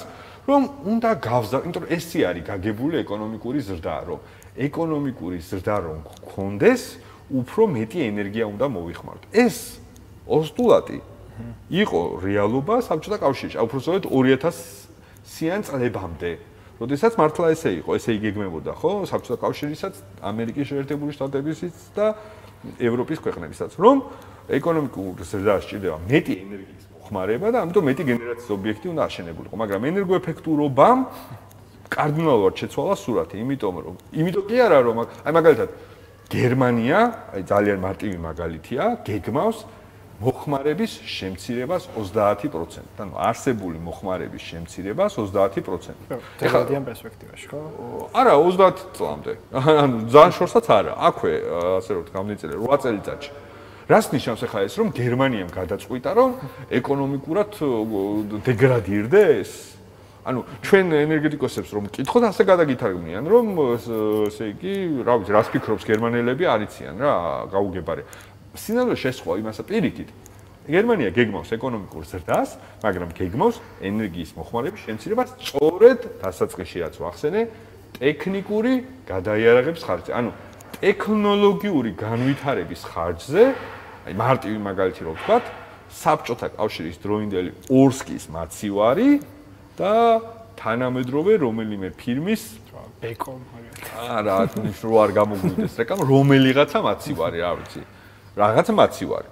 [0.46, 4.18] რომ უნდა გავზარდო, იმიტომ რომ ესე არის გაგებული ეკონომიკური ზრდა, რომ
[4.66, 6.82] ეკონომიკური ზრდა რომ გქონდეს,
[7.32, 9.24] უფრო მეტი ენერგია უნდა მოვიხმაროთ.
[9.32, 9.56] ეს
[10.28, 10.98] ოსტულატი
[11.72, 16.32] იყო რეალობა საბჭოთა კავშირში, უბრალოდ 2000-სიან წლებამდე.
[16.82, 19.06] როდესაც მართლა ესე იყო, ესე იგეგმებოდა, ხო?
[19.06, 22.06] საბჭოთა კავშირისაც, ამერიკის შეერთებული შტატებისაც და
[22.82, 23.96] ევროპის ქვეყნებისაც, რომ
[24.50, 30.98] ეკონომიკურ ზრდას ჭირდება მეტი ენერგიის მოხმარება და ამიტომ მეტი გენერაციის ობიექტი უნდა აშენებულიყო, მაგრამ ენერგოეფექტურობამ
[31.92, 35.68] კარდინალურად შეცვალა სურათი, იმიტომ რომ იმიტომ კი არა რომ აი მაგალითად
[36.32, 37.00] გერმანია,
[37.36, 39.58] აი ძალიან მარტივი მაგალითია, გეგმავს
[40.22, 43.02] მოხმარების შემცირებას 30%.
[43.02, 45.98] ანუ არსებული მოხმარების შემცირებას 30%.
[46.40, 47.60] ეხლა პერსპექტივაში, ხო?
[48.14, 49.32] არა, 30 წლამდე.
[49.52, 50.92] ანუ ძალიან შორსაც არა.
[51.10, 51.32] აქვე,
[51.82, 53.30] ასე რომ გამნიწერე 8 წელიწადში.
[53.90, 56.30] რას ნიშნავს ახლა ეს, რომ გერმანიამ გადაწყვიტა, რომ
[56.70, 57.50] ეკონომიკურად
[58.46, 59.50] დეგრადირდეს?
[60.22, 66.44] ანუ ჩვენ ენერგეტიკოსებს რომ მკითხოთ, ასე გადაგითარგმნიან, რომ ესე იგი, რა ვიცი, რას ფიქრობს გერმანელები
[66.46, 67.14] არიციან რა,
[67.50, 68.02] გაუგებარი.
[68.54, 70.08] სინამდვილე შესხვა იმასა პირიქით.
[70.62, 72.50] გერმანია გეგმავს ეკონომიკურ ზრდას,
[72.86, 77.42] მაგრამ გეგმავს ენერგიის მოხმარების შემცირებას სწორედ დასაწყისში რაც ვახსენე,
[77.98, 78.72] ტექნიკური
[79.10, 80.12] გადაიარაღების ხარჯზე.
[80.14, 80.30] ანუ
[80.78, 83.44] ტექნოლოგიური განვითარების ხარჯზე,
[84.06, 85.44] აი მარტივი მაგალითი რო ვთქვათ,
[85.92, 89.10] საბჭოთა კავშირის დროინდელი ორსკის მაცივარი
[89.82, 89.94] და
[90.62, 92.42] თანამედროვე რომელიმე ფირმის
[93.50, 93.90] მაგალითად.
[94.14, 97.82] არა, ნიშნულ არ გამოგვიდეს რეკლამა, რომელიღაცა მაცივარი, რა ვიცი.
[98.38, 99.28] რაღაცა მაცივარი.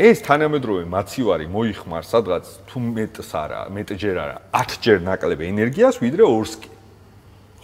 [0.00, 6.70] ეს თანამედროვე მაცივარი მოიხმარ სადღაც თუ მეტს არა, მეტჯერ არა, 10ჯერ ნაკლებ ენერგიას ვიდრე ორსკი.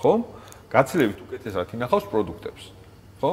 [0.04, 0.12] ხო?
[0.68, 2.64] გაცილებით უკეთესად ინახავს პროდუქტებს.
[3.24, 3.30] ხო?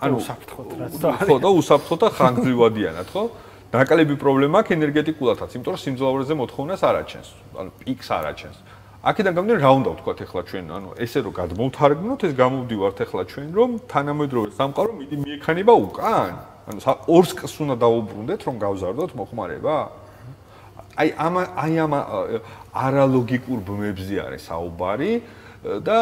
[0.00, 3.24] ანუ საფრთხოთ რაც და ხო და უსაფრთხო და ხანგრძლივადიანად, ხო?
[3.72, 8.56] ნაკლები პრობლემა აქვს ენერგეტიკულადაც, იმიტომ რომ სიმძლავრეზე მოთხოვნას არ აჩენს, ანუ პიქს არ აჩენს.
[9.02, 13.48] აქედან გამომდინარე რა უნდა ვთქვა ახლა ჩვენ, ანუ ესე რომ გადმოვთარგმნოთ, ეს გამოვდივართ ახლა ჩვენ,
[13.56, 16.32] რომ თანამედროვე სამყარო მიდი მიექანება უკან.
[16.68, 16.80] ანუ
[17.16, 19.76] ორს კს უნდა დაუბრუნდეთ, რომ გავზარდოთ მოხმარება.
[20.92, 21.92] აი ამ აი ამ
[22.76, 25.12] არალოგიკურ ბმებზე არის საუბარი.
[25.62, 25.98] და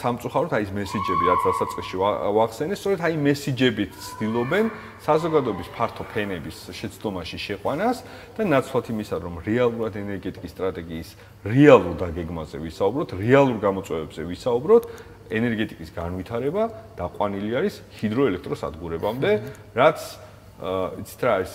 [0.00, 4.70] სამწუხაროდ აი ეს მესიჯები რაც დასაწყისში ვახსენე, სწორედ აი მესიჯებით ცდილობენ
[5.04, 8.00] საზოგადოების ფართო ფენების შეცდომაში შეყვანას
[8.32, 11.08] და ნაცვლად იმისა, რომ რეალურად ენერგეტიკის სტრატეგიის
[11.44, 14.82] რეალურ დაგეგმაზე ვისაუბროთ, რეალურ გამოწვევებზე ვისაუბროთ,
[15.36, 16.62] ენერგეტიკის განვითარება
[16.96, 19.30] დაყვანილი არის ჰიდროელექტროსადგურებამდე,
[19.76, 19.98] რაც
[21.04, 21.52] იცით რა ის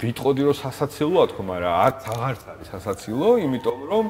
[0.00, 4.04] ვიტყოდი რომ სასაცილოა თქო, მაგრამ აქ აღარც არის სასაცილო, იმიტომ რომ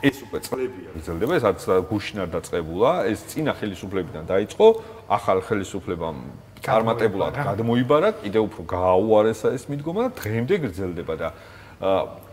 [0.00, 4.66] ეს უკვე წლებია გრძელდება, ეს არც გუშინ არ დაწყებულა, ეს წინა ხელისუფლებიდან დაიწყო,
[5.12, 6.18] ახალ ხელისუფლებამ
[6.62, 11.28] წარმატებულად გადმოიბარა, კიდევ უფრო გააუარესა ეს მიდგომა და დღემდე გრძელდება და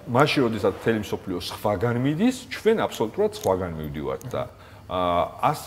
[0.10, 4.44] მაშინ როდესაც თელი მსოფლიო სხვაგან მიდის, ჩვენ აბსოლუტურად სხვაგან მივდივართ და
[4.90, 5.62] აა ას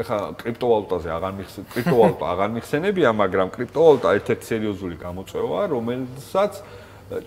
[0.00, 6.52] ეხა კრიპტოვალუტაზე აღარ მიხსენ კრიპტოვალუტა აღარ მიხსენებია, მაგრამ კრიპტოვალუტა ერთ-ერთი სერიოზული გამოწვევაა, რომელსაც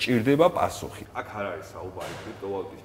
[0.01, 1.05] ჭირდება პასუხი.
[1.13, 2.81] აქ არ არის საუბარი კრიპტოვალუტის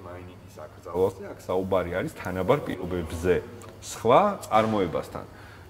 [0.57, 3.33] მაინინგის აკრძალვაზე, აქ საუბარი არის თანაბარ პირობებზე,
[3.81, 5.25] სხვა წარმოებასთან.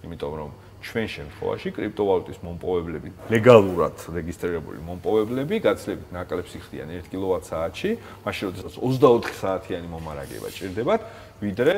[0.07, 0.51] იმიტომ რომ
[0.87, 7.91] ჩვენ შემთხვევაში კრიპტოვალუტის მომპოვებლები, ლეგალურად რეგისტრირებული მომპოვებლები გაცლებით ნაკლებს იხდიან 1 კილოვატ-საათში,
[8.23, 11.01] მაშინ როდესაც 24 საათიანი მომარაგება ჭირდებათ,
[11.43, 11.75] ვიდრე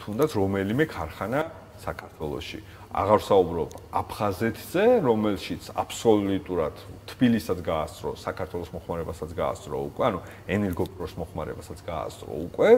[0.00, 1.40] თუნდაც რომელიმე ქარხანა
[1.84, 2.60] საქართველოში.
[2.88, 3.70] აღარ საუბრობ
[4.00, 6.74] აფხაზეთზე, რომელშიც აბსოლუტურად
[7.10, 10.18] თბილისსაც გაასწრო, საქართველოს მოხმარებასაც გაასწრო უკვე, ანუ
[10.48, 12.70] ენერგოპროს მოხმარებასაც გაასწრო უკვე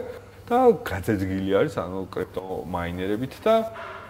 [0.50, 2.44] და გაძეძგილი არის ანუ კრიპტო
[2.74, 3.54] მაინერებით და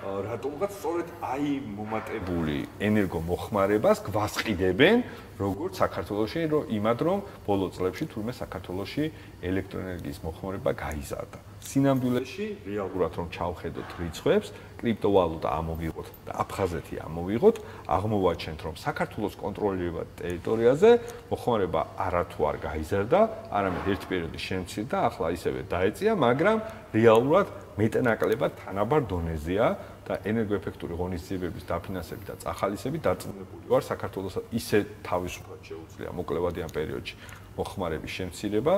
[0.01, 5.05] რატომღაც სწორედ აი მომატებული ენერგო მოხმარებას გვასყიდებენ
[5.37, 9.05] როგორც საქართველოში რომ იმად რომ ბოლო წლებში თურმე საქართველოში
[9.45, 11.50] ელექტროენერგიის მოხმარება გაიზარდა.
[11.61, 14.49] სინამდვილეში რეალურად რომ ჩავხედოთ რიცხვებს,
[14.81, 17.57] კრიპტოვალუტა ამოვიღოთ და აფხაზეთი ამოვიღოთ,
[17.97, 20.91] აღმოვაჩენთ რომ საქართველოს კონტროლირებად ტერიტორიაზე
[21.29, 23.21] მოხმარება არათუ არ გაიზარდა,
[23.53, 26.59] არამედ ერთ პერიოდი შემცირდა, ახლა ისევე დაეწია, მაგრამ
[26.97, 27.47] რეალურად
[27.77, 29.69] მეტნაკლებად თანაბარ დონეზეა
[30.09, 37.15] და ენერგოეფექტური ღონისძიებების დაფინანსებით და წახალისებით დაწუნებული ვარ საქართველოს ისე თავისუფლად შეუძლია მოკლევადიან პერიოდში
[37.55, 38.75] მოხმარების შემცირება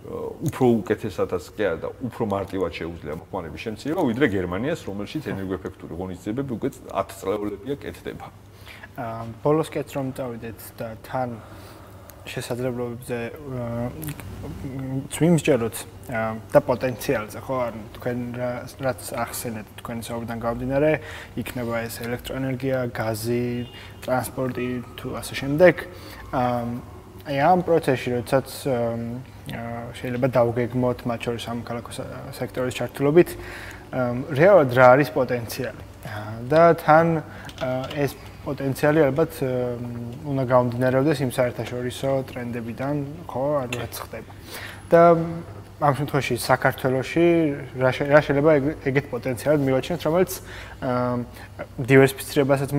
[0.00, 6.50] უფრო უკეთესადაც კი არა და უფრო მარტივად შეუძლია მოხმარების შემცირება ვიდრე გერმანიას რომელშიც ენერგოეფექტური ღონისძიებები
[6.56, 8.26] უკვე 10 წლეულებია კეთდება.
[8.96, 11.30] აა ბოლოს კეთს რომ წავიდეთ და თან
[12.30, 13.18] შესაძლებლობებზე
[15.14, 15.76] წვიმსჯეროთ
[16.52, 18.18] და პოტენციალზე ხო ან თქვენ
[18.86, 20.92] რაც ახსენეთ თქვენ საუბრიდან გამომდინარე
[21.40, 23.48] იქნება ეს ელექტროენერგია, გაზი,
[24.04, 24.68] ტრანსპორტი
[25.00, 25.74] თუ ასე შემდეგ
[27.30, 28.48] აი ამ პროცესში როდესაც
[30.00, 31.90] შეიძლება დავგეგმოთ მათ შორის ამ ქალაქო
[32.38, 33.30] სექტორის ჩართულობით
[34.40, 35.82] რეალურად რა არის პოტენციალი
[36.50, 37.06] და თან
[37.98, 39.32] ეს პოტენციალი ალბათ
[40.24, 42.94] უნდა გამომდინარეობდეს იმ საერთაშორისო ტრენდებიდან,
[43.28, 44.32] ხო, ანუ რაც ხდება.
[44.90, 45.02] და
[45.80, 47.26] ამ შემთხვევაში საქართველოში
[47.80, 48.52] რა შეიძლება
[48.90, 50.32] ეგეთ პოტენციალად მივაჩნიოთ, რომელიც
[51.92, 52.70] დივერსიფიცირებასაც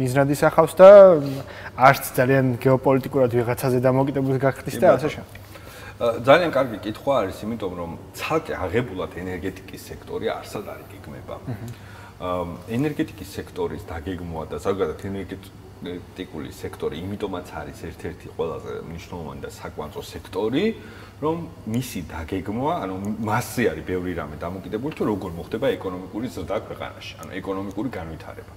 [0.00, 0.88] მიზნად ისახავს და
[1.76, 5.49] არც ძალიან გეოპოლიტიკურად ვიღაცაზე დამოკიდებულს გახდის და ასე შემდეგ.
[6.00, 11.36] ძალიან კარგი კითხვა არის, იმიტომ რომ ცალკე აღებულად ენერგეტიკის სექტორი არსად არის გეგმება.
[11.44, 11.66] აჰა.
[12.68, 20.64] ენერგეტიკის სექტორის დაგეგმვა და ზოგადად ენერგეტიკული სექტორი იმიტომაც არის ერთ-ერთი ყველაზე მნიშვნელოვანი და საკვანძო სექტორი,
[21.20, 21.36] რომ
[21.68, 22.94] მისი დაგეგმვა, ანუ
[23.24, 28.52] მასზე არის ბევრი რამე დამოკიდებული, თუ როგორ მოხდება ეკონომიკური ზრდა ქვეყანაში, ანუ ეკონომიკური განვითარება.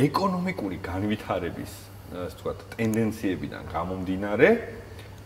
[0.00, 1.72] ეკონომიკური განვითარების,
[2.12, 4.48] ასე ვთქვათ, ტენდენციებიდან გამომდინარე,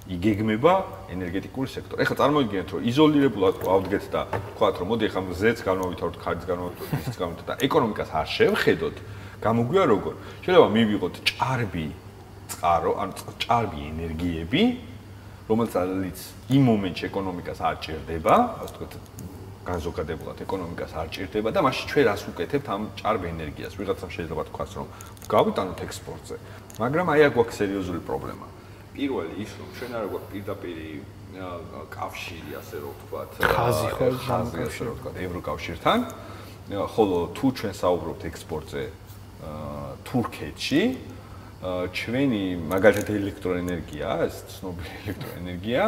[0.04, 0.72] იგეგმება
[1.08, 2.04] ენერგეტიკული სექტორი.
[2.04, 7.14] ეხლა წარმოიდგინეთ, რომ იზოლირებულად ავდგეთ და ვთქვათ, რომ მოდი ეხლა ზეც განმოვითაროთ, ხარჯს განმოვითაროთ, ისიც
[7.16, 8.96] განმოვითაროთ და ეკონომიკას არ შევხედოთ,
[9.40, 10.14] გამოგვია როგორ?
[10.44, 11.88] შეიძლება მივიღოთ ჭარბი
[12.52, 13.08] წყარო, ან
[13.40, 14.62] ჭარბი ენერგიები,
[15.48, 16.18] რომელსაც
[16.52, 18.92] იმ მომენტში ეკონომიკას არ ჭირდება, ასე ვთქვათ,
[19.64, 23.72] განზოგადებულად ეკონომიკას არ ჭირდება და მაშინ ჩვენ რას უკეთებთ ამ ჭარბ ენერგიას?
[23.80, 24.86] ვიღაცამ შეიძლება თქვას, რომ
[25.32, 26.36] გავიტანოთ ექსპორტზე,
[26.76, 28.53] მაგრამ აი აქ გვაქვს სერიოზული პრობლემა.
[28.94, 30.88] პირველი ის რომ ჩვენ არ გვაქვს პირდაპირი
[31.94, 36.00] კავშირი ასე რომ ვთქვათ ხაზი ხო ხაზი ასე რომ ვთქვათ ევროკავშირთან
[36.94, 38.84] ხოლო თუ ჩვენ საუბრობთ ექსპორტზე
[40.08, 40.82] თურქეთში
[41.64, 45.84] ჩვენი მაგალითად ელექტროენერგია ეს ცნობილი ელექტროენერგია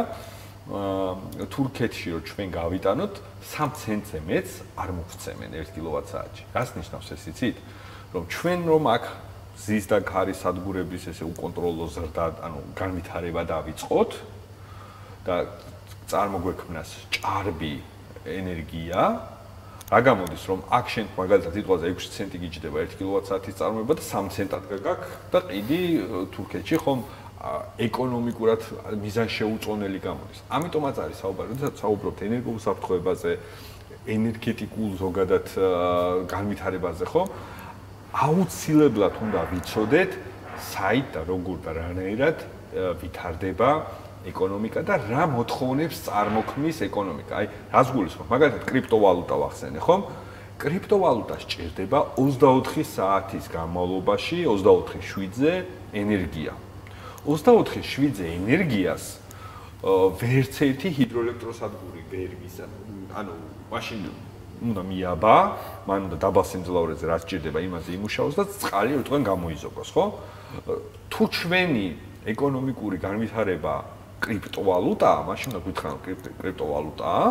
[0.66, 3.14] თურქეთში რომ ჩვენ გავიტანოთ
[3.54, 6.42] 3 ცენტზე მეც არ მოგცემენ 1 კილოვატ-საათში.
[6.50, 7.56] რას ნიშნავს ეს იცით?
[8.14, 9.04] რომ ჩვენ რომ აქ
[9.56, 14.10] ზის და ქარის სადგურების ესე უკონტროლო ზრდა, ანუ განვითარება დავიწყოთ
[15.26, 15.36] და
[16.10, 17.74] წარმოგვექმნას ჭარბი
[18.26, 19.00] ენერგია,
[19.86, 24.34] რა გამოდის რომ აქ შენ მაგალითად სიტყვაზე 6 ცენტი გიჯდება 1 კილოვატ-საათის წარმოება და 3
[24.34, 25.00] ცენტად გაგაქ
[25.30, 25.82] და ყიდი
[26.34, 27.00] თურქეთში ხომ
[27.86, 28.62] ეკონომიკურად
[28.98, 30.38] მიზანშეუწონელი გამოდის.
[30.50, 33.30] ამიტომაც არის საუბარი, როდესაც საუბრობთ ენერგოუსაფრთხოებაზე,
[34.06, 35.46] ენერგეტიკულ ზოგადად
[36.26, 37.22] განვითარებაზე, ხო?
[38.16, 40.12] აუცილებლად უნდა ვიცოდეთ
[40.72, 42.38] საით და როგორ და რანაირად
[43.02, 43.70] ვითარდება
[44.26, 47.32] ეკონომიკა და რა მოთხოვნებს წარმოქმნის ეკონომიკა.
[47.36, 48.26] აი, რას გულისხმობ?
[48.32, 50.02] მაგალითად, კრიპტოვალუტა ვახსენე, ხომ?
[50.56, 55.52] კრიპტოვალუტას ჭირდება 24 საათის განმავლობაში 24/7-ზე
[55.92, 56.52] ენერგია.
[57.28, 59.04] 24/7-ზე ენერგიას
[59.84, 62.70] ვერც ერთი ჰიდროელექტროსადგური ვერ მისცემ.
[63.12, 63.32] ანუ
[63.70, 63.98] მაშინ
[64.62, 65.36] უნდა მიაბა,
[65.86, 70.04] მან უნდა დაბალ სიმძლავრეზე რაც ჭირდება იმაზე იმუშაოს და წყალი უთქვენ გამოიზოგოს, ხო?
[71.12, 71.86] თუ ჩვენი
[72.26, 73.74] ეკონომიკური განვითარება
[74.24, 75.96] კრიპტოვალუტაა, მაშინ უნდა გითხრათ
[76.40, 77.26] კრიპტოვალუტაა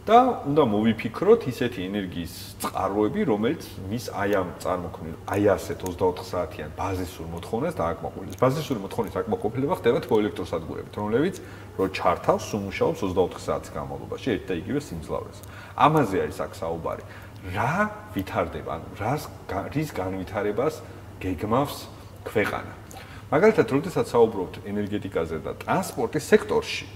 [0.00, 2.34] და უნდა მოვიფიქროთ ისეთი ენერგიის
[2.64, 8.40] წყაროები, რომელიც მის აი ამ წარმოქმნილ აი ასეთ 24 საათიან ბაზისურ მოთხოვნას დააკმაყოფილებს.
[8.40, 11.36] ბაზისური მოთხოვნის აკმაყოფილება ხდება თბოელექტროსადგურებით, რომლებიც
[11.76, 15.38] რო ჩართავს, უმუშაობს 24 საათის განმავლობაში ერთ და იგივე სიმძლავრეს.
[15.80, 17.04] ამაზე არის აქ საუბარი.
[17.56, 17.74] რა
[18.12, 19.22] ვითარდება, ანუ რას
[19.72, 20.74] რის განვითარებას
[21.24, 21.76] გეგმავს
[22.28, 22.72] ქვეყანა?
[23.32, 26.86] მაგალითად, როდესაც საუბრობთ ენერგეტიკაზე და ტრანსპორტის სექტორში,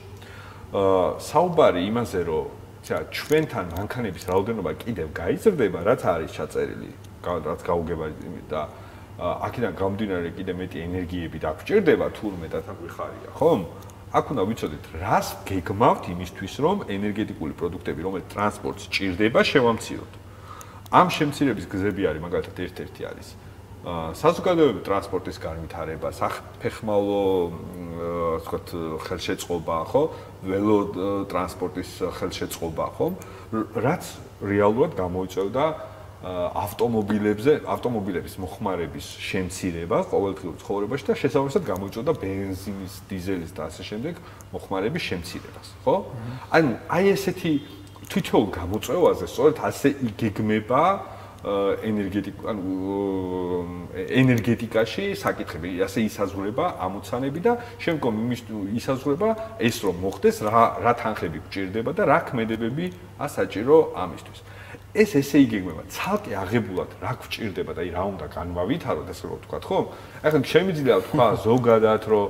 [0.75, 2.45] აა საუბარი იმაზე, რომ
[2.85, 6.91] ცა ჩვენთან მანქანების რაოდენობა კიდევ გაიზრდება, რაც არის ჩაწერილი,
[7.25, 8.07] რაც გაუგება
[8.53, 8.61] და
[9.15, 13.61] აქედან გამომდინარე კიდევ მეტი ენერგიები დაგჭირდება თურმე და თაგვიხარია, ხომ?
[14.15, 20.13] აქ უნდა ვიცოდეთ, რას გეგმავთ იმისთვის, რომ ენერგეტიკული პროდუქტები, რომელიც ტრანსპორტს ჭირდება, შევამციროთ.
[20.95, 23.29] ამ შემცირების გზები არის მაგალითად ერთ-ერთი არის
[23.85, 28.69] საზოგადოებრივი ტრანსპორტის განვითარება, საფეხმავლო ასე ვთქვათ,
[29.05, 30.03] ხელშეწყობა, ხო?
[30.41, 30.79] ველო
[31.29, 33.07] ტრანსპორტის ხელშეწყობა, ხო?
[33.77, 34.05] რაც
[34.41, 35.65] რეალურად გამოიწევდა
[36.25, 44.15] ავტომობილებზე, ავტომობილების მოხმარების შემცირება ყოველდღიურ ცხოვრებაში და შესაბამისად გამოიწვევდა бенზინის, დიზელის და ასე შემდეგ
[44.55, 45.97] მოხმარების შემცირებას, ხო?
[46.49, 47.53] ანუ აი ესეთი
[48.09, 50.83] თითოეულ გამოწვევაზე სწორედ ასე იგეგმება
[51.45, 52.65] ენერგეტიკ ანუ
[53.93, 57.53] ენერგეტიკაში საკითხები ასე ისაზღვრება ამოცანები და
[57.85, 58.41] შემდგომ იმის
[58.81, 59.29] ისაზღვრება
[59.61, 64.41] ეს რომ მოხდეს რა რა თანხები გჭირდება და რა ქმედებებია საჭირო ამისთვის.
[64.95, 69.59] ეს ესე იგეგმება ცალკე აღებულად რა გჭირდება და აი რა უნდა განვავითაროთ ესე რომ ვთქვა
[69.67, 69.79] ხო
[70.23, 72.27] ახლა შემიძლია თქვა ზოგადად რომ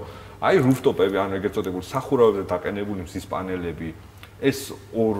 [0.48, 3.88] აი რუფტოპები ან ეგრეთ წოდებული სახურავებზე დაყენებული მზის პანელები
[4.48, 4.58] ეს
[4.96, 5.16] ორ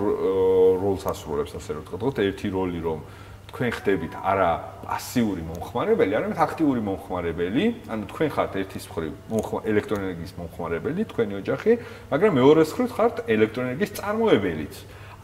[0.81, 2.99] როლს ასრულებს ასე რომ ვთქვა ერთი როლი რომ
[3.55, 4.51] თქვენ ხდებით არა
[4.83, 9.13] პასიური მომხმარებელი, არამედ აქტიური მომხმარებელი, ანუ თქვენ ხართ ერთის მხრივ
[9.71, 11.71] ელექტროენერგიის მომხმარებელი, თქვენი ოჯახი,
[12.11, 14.75] მაგრამ მეორეს მხრივ ხართ ელექტროენერგიის წარმოებელიც.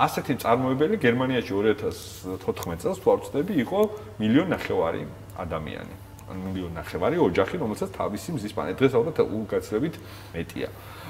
[0.05, 3.79] ასეთი წარმოებელი გერმანიაში 2014 წელს თუ არ ვწდები იყო
[4.21, 5.03] მილიონ ნახევარი
[5.37, 5.95] ადამიანი.
[6.31, 9.95] ან მილიონ ნახევარი ოჯახი, რომელსაც თავისი მზის პლანეტა დღეს ალბათ უგაცრებით
[10.31, 10.69] მეტია.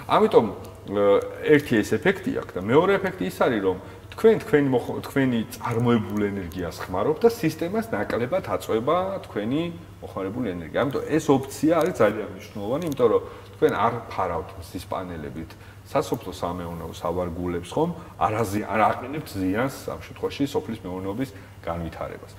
[0.10, 0.46] ამიტომ
[1.46, 3.78] ერთი ეს ეფექტი აქვს და მეორე ეფექტი ის არის რომ
[4.12, 4.64] თქვენ თქვენ
[5.08, 8.98] თქვენი წარმოებული ენერგიას ხმარობთ და სისტემას ნაკლებად აწובה
[9.30, 9.62] თქვენი
[10.02, 10.80] მოხმარებული ენერგია.
[10.84, 13.22] ამიტომ ეს ოფცია არის ძალიან მნიშვნელოვანი, იმიტომ რომ
[13.56, 15.50] თქვენ არ ფარავთ მზის პანელებით.
[15.92, 17.92] სასოფლო სამეურნეო სავარგულებს ხომ?
[18.16, 21.30] არაზე არ აყენებთ ზიანს ამ შემთხვევაში სოფლის მეურნეობის
[21.68, 22.32] განვითარებას.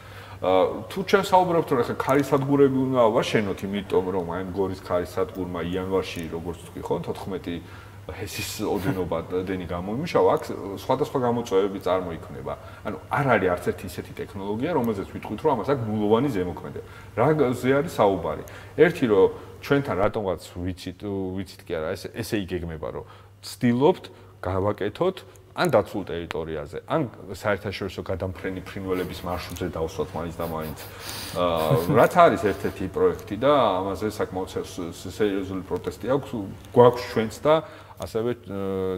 [0.43, 6.59] თუ ჩვენ საუბრობთ რომ ახლა ქარისადგურები უნდა ვაშენოთ, იმიტომ რომ აი გორის ქარისადგურმა იანვარში როგორც
[6.67, 7.63] თქვი ხო 14
[8.11, 10.43] ესის ოდენობა დენი გამოიმუშავა, აქ
[10.83, 12.53] სხვადასხვა გამოწვევები წარმოიქმნება.
[12.83, 16.87] ანუ არ არის არც ერთი ისეთი ტექნოლოგია, რომელზეც ვიტყვით, რომ ამას აქვს ნულოვანი ზემოქმედება.
[17.15, 18.43] რაზე არის საუბარი?
[18.75, 19.27] ერთი რომ
[19.63, 23.05] ჩვენთან რატომღაც ვიცით, ვიცით კი არა, ეს ესე იგეგმება, რომ
[23.43, 24.05] ცდილობთ
[24.43, 25.17] გავაკეთოთ
[25.53, 27.03] ან დაცულ ტერიტორიაზე, ან
[27.37, 30.79] საერთაშორისო გადამფრენი ფრინველების მარშრუტზე დავსვათ მაინც და მაინც.
[31.37, 34.49] აა რაც არის ერთ-ერთი პროექტი და ამაზე საკმაოდ
[35.13, 36.31] სერიოზული პროტესტი აქვს,
[36.73, 37.55] გვაქვს ჩვენც და
[38.01, 38.31] ასევე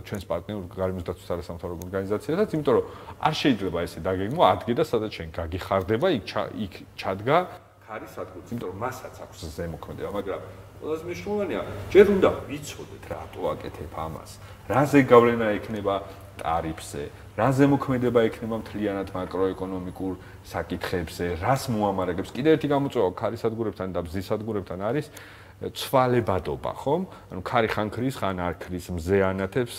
[0.06, 2.86] ჩვენს პარტნიორ გარემოს დაცვის არასამთავრობო ორგანიზაციასაც, იმიტომ რომ
[3.18, 7.36] არ შეიძლება ესე დაგეგმო ადგე და სადაც შენ გაგიხარდება, იქ იქ ჩადგა
[7.84, 10.40] ქარის სადგურს, იმიტომ რომ მასაც აქვს ზემოქმედება, მაგრამ
[10.84, 14.30] ყველაზე მნიშვნელოვანია, ჯერ უნდა ვიცოდეთ რატო აკეთებ ამას.
[14.68, 15.94] რაზე გავლენა ექნება
[16.36, 17.02] ტარიფზე,
[17.40, 20.12] რა ზემოქმედება ექნება მთლიანად მაკროეკონომიკურ
[20.44, 22.30] საკითხებზე, რას მოამარაგებს.
[22.36, 25.06] კიდევ ერთი გამოწვევა ქარის სადგურებთან და ბზის სადგურებთან არის
[25.62, 27.02] ცვალებადობა, ხომ?
[27.30, 29.78] ანუ ქარი ხან ქრის, ხან არ ქრის, მზე ანათებს.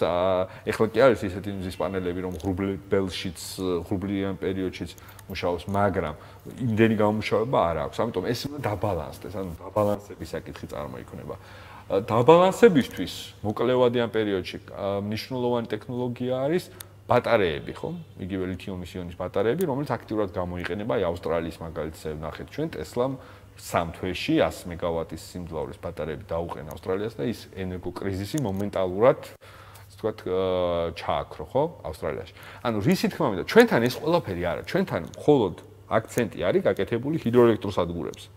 [0.65, 3.39] ეხლა კი არის ისეთი მზის პანელები, რომ ღრუბლებელშიც,
[3.85, 4.91] ღრუბლიან პერიოდშიც
[5.29, 6.15] მუშაობს, მაგრამ
[6.63, 7.97] იმდენი გამომუშავება არ აქვს.
[8.01, 11.35] ამიტომ ეს უნდა დაბალანსდეს, ანუ დაბალანსების საკითხი წარმოიქმნება.
[11.85, 13.13] დაბალანსებისთვის
[13.45, 14.57] მოკლევადიან პერიოდში
[15.05, 16.63] მნიშვნელოვანი ტექნოლოგია არის
[17.05, 17.89] ბატარეები, ხო?
[18.17, 23.13] იგივე ლითიუმის იონის ბატარეები, რომელიც აქტიურად გამოიყენება აი ავსტრალიის მაგალითზე ნახეთ ჩვენ Tesla-მ
[23.57, 30.19] სამ თვეში 100 მეგავატის სიმძლავრის ბატარეები დაუყენა ავსტრალიას და ის ენერგოკრიზისი მომენტალურად ასე ვთქვათ
[30.99, 31.63] ჩააქრო, ხო?
[31.87, 32.33] ავსტრალიაში.
[32.67, 35.55] ანუ რისი თქმა მინდა, ჩვენთან ეს ყველაფერი არა, ჩვენთან მხოლოდ
[35.87, 38.27] აქცენტი არის გაკეთებული ჰიდროელექტროსადგურებზე.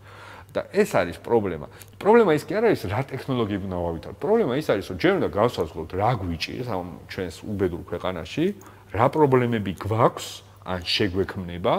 [0.49, 1.69] და ეს არის პრობლემა.
[2.01, 4.15] პრობლემა ის კი არ არის რა ტექნოლოგიები უნდა ვავითარო.
[4.17, 8.45] პრობლემა ის არის, რომ ჯერ უნდა გავსაზღვროთ რა გვიჭირს ამ ჩვენს უბედურ ქვეყანაში,
[8.97, 10.27] რა პრობლემები გვაქვს,
[10.65, 11.75] ან შეგვექმნება,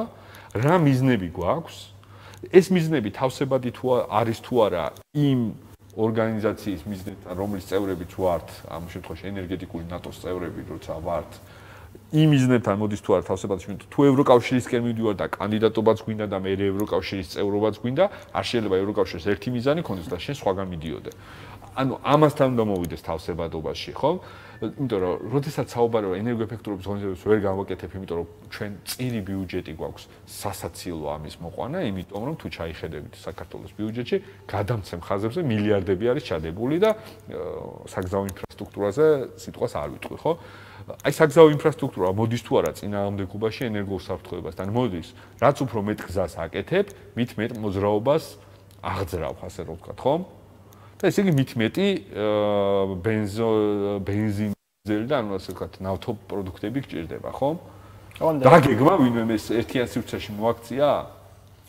[0.54, 1.76] რა მიზნები გვაქვს.
[2.48, 5.40] ეს მიზნები თავსებადი თუ არის თუ არა იმ
[6.00, 11.30] ორგანიზაციის მიზნებთან, რომლის წევრები თუ ართ, ამ შემთხვევაში ენერგეტიკული ნატოს წევრები, როცა ვართ,
[12.10, 17.28] იმ მიზნებთან მოდის თუ არა თავსებადში თუ ევროკავშირისკენ მივდივარ და კანდიდატობაც გვინდა და მე ევროკავშირის
[17.34, 21.10] წევრობაც გვინდა არ შეიძლება ევროკავშირის ერთი მიზანი ქონდეს და შენ სხვაგან მიდიოდე
[21.76, 24.10] ანუ ამასთან უნდა მოვიდეს თავსებადობაში ხო?
[24.60, 31.06] იმიტომ რომ როდესაც საუბარია ენერგოეფექტურობის ღონისძიებას ვერ გავაკეთებ იმიტომ რომ ჩვენ წირი ბიუჯეტი გვაქვს სასაცილო
[31.16, 34.16] ამის მოყვანა იმიტომ რომ თუ ჩაიხედებით საქართველოს ბიუჯეტში
[34.52, 36.90] გადამცემ ხაზებზე მილიარდები არის ჩადებული და
[37.88, 39.06] საგზაო ინფრასტრუქტურაზე
[39.40, 40.32] სიტყვას არ ვიტყვი ხო?
[41.08, 45.08] აი საგზაო ინფრასტრუქტურა მოდის თუ არა წინააღმდეგობაში ენერგოსაფრთხოებასთან მოდის.
[45.40, 48.24] რაც უფრო მეტ გზას აკეთებ მით მეტ მოძრაობას
[48.80, 50.14] აღძრავ ასე რომ ვთქვა ხო
[51.00, 51.86] და ესე იგი მით მეტი
[53.04, 53.48] ბენზო
[54.04, 57.50] ბენზინზელი და ანუ ასე ვთქვა ნავთობ პროდუქტები გჭირდება ხო
[58.20, 60.88] და გეგმა ვინმე ეს ერთიან სივრცეში მოაქცია?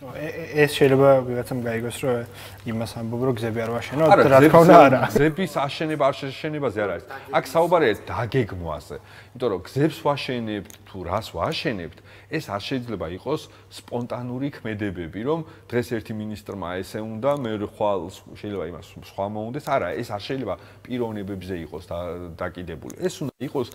[0.02, 2.26] ეს შეიძლება ვიღაცამ გაიგოს რომ
[2.74, 5.00] იმას ამბობ რომ გზები არ ვაშენო რა თქმა უნდა არა.
[5.14, 7.06] გზების აშენება არ შეშენებაზე არ არის.
[7.38, 11.98] აქ საუბარია დაგეგმვაზე იმიტომ რომ გზებს ვაშენებთ თუ რას ვაშენებთ
[12.32, 13.42] ეს არ შეიძლება იყოს
[13.78, 18.00] სპონტანური ქმედებები რომ დღეს ერთი მინისტრმა ესე უნდა მე ხვალ
[18.40, 20.56] შეიძლება იმას სხვა მოუნდეს არა ეს არ შეიძლება
[20.88, 21.84] პიროვნებებზე იყოს
[22.40, 23.68] დაკიდებული ეს უნდა იყოს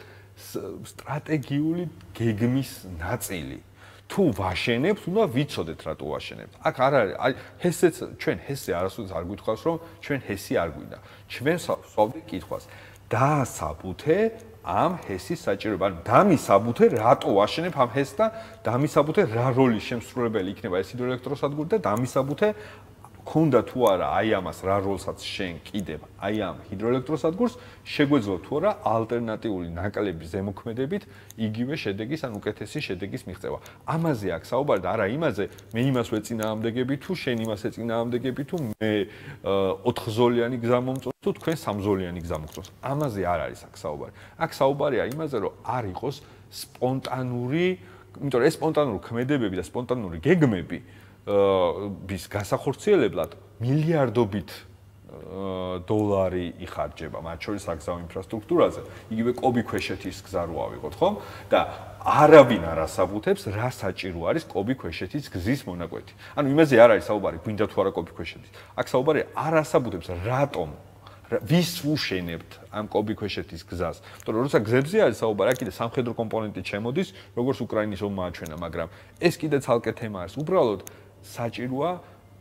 [0.90, 1.84] სტრატეგიული
[2.16, 3.61] გეგმის ნაწილი
[4.07, 6.52] თუ ვაშენებთ, უნდა ვიცოდეთ რატო ვაშენებთ.
[6.62, 7.32] აქ არ არის, აი
[7.62, 10.98] ჰესეც ჩვენ ჰესე არასოდეს არ გითხავს, რომ ჩვენ ჰესი არ გვინდა.
[11.26, 12.64] ჩვენ ვსვავდით კითხვას.
[13.11, 14.18] დაასაბუთე
[14.67, 15.85] ამ ჰესის საჭიროება.
[15.87, 18.27] ანუ დამისაბუთე რატო ვაშენებ ამ ჰესს და
[18.67, 22.49] დამისაბუთე რა როლის შემსრულებელი იქნება ეს ჰიდროელექტროსადგური და დამისაბუთე
[23.27, 28.70] ქონდა თუ არა აი ამას რა როლსაც შენ კიდევ აი ამ ჰიდროელექტროსადგურს შეგვეძლო თუ არა
[28.87, 31.03] ალტერნატიული ნაკლების ზემოქმედებით
[31.35, 33.59] იგივე შედეგის ან უკეთესი შედეგის მიღწევა.
[33.83, 38.93] ამაზე აქ საუბარი და არა იმაზე მე იმას ვეწინააღმდეგები თუ შენ იმას ეწინააღმდეგები თუ მე
[39.91, 42.68] ოთხზოლიანი გზა მომწონს თუ თქვენ სამზოლიანი გზა მომწონს.
[42.79, 44.12] ამაზე არ არის აქ საუბარი.
[44.39, 46.16] აქ საუბარია იმაზე რომ არ იყოს
[46.62, 47.66] სპონტანური
[48.22, 50.79] იმიტომ რომ ეს სპონტანური ქმედებები და სპონტანური გეგმები
[51.27, 54.51] ვის გასახორციელებლად მილიარდობით
[55.87, 58.81] დოლარი იხარჯება, მათ შორის საგზაო ინფრასტრუქტურაზე.
[59.11, 61.09] იგივე კობი ქვეშეთის გზა რო ავიღოთ, ხო?
[61.51, 61.61] და
[62.07, 66.12] არავინ არ ასაბუთებს, რა საჭირო არის კობი ქვეშეთის გზის მონაკვეთი.
[66.39, 68.51] ანუ იმაზე არ არის საუბარი, გვინდა თუ არა კობი ქვეშეთის.
[68.77, 70.68] აქ საუბარი არ ასაბუთებს, რატომ
[71.27, 73.99] ვის უშენებთ ამ კობი ქვეშეთის გზას?
[73.99, 78.57] იმიტომ რომ როცა გზებზე არის საუბარი, აქ კიდე სამხედრო კომპონენტი ჩემოდის, როგორც უკრაინის ომმა აჩვენა,
[78.62, 80.39] მაგრამ ეს კიდე ცალკე თემა არის.
[80.39, 80.81] უბრალოდ
[81.35, 81.91] საჭიროა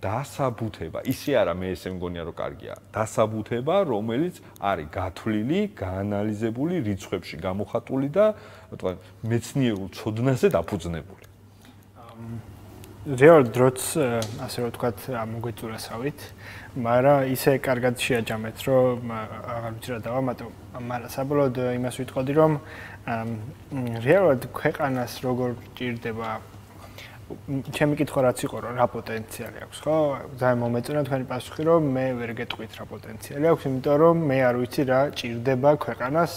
[0.05, 0.99] დასაბუთება.
[1.09, 2.73] ისე არა მე ესე მგონია რომ კარგია.
[2.93, 8.25] დასაბუთება, რომელიც არის გათვლილი, გაანალიზებული, რიცხვებში გამოხატული და
[8.75, 8.91] თქვა
[9.25, 11.25] მეცნიერულ ცოდნაზე დაფუძნებული.
[13.05, 13.79] რეალ დროც
[14.41, 14.89] ასე რომ თქვა
[15.29, 16.19] მოგვიწურასავით,
[16.85, 20.45] მაგრამ ისე კარგად შეაჯამეთ, რომ აღარ ვიცი რა დავამატო,
[20.89, 22.51] მაგრამ საბოლოოდ იმას ვიტყოდი, რომ
[24.05, 26.29] რეალურად ქვეყანას როგორ ჭირდება
[27.25, 29.95] ჩემი კითხვა რაც იყო რომ რა პოტენციალი აქვს ხო?
[30.37, 34.55] ძალიან მომეწონა თქვენი პასუხი რომ მე ვერ გეტყვით რა პოტენციალი აქვს, იმიტომ რომ მე არ
[34.61, 36.33] ვიცი რა ჭირდება ქვეყანას.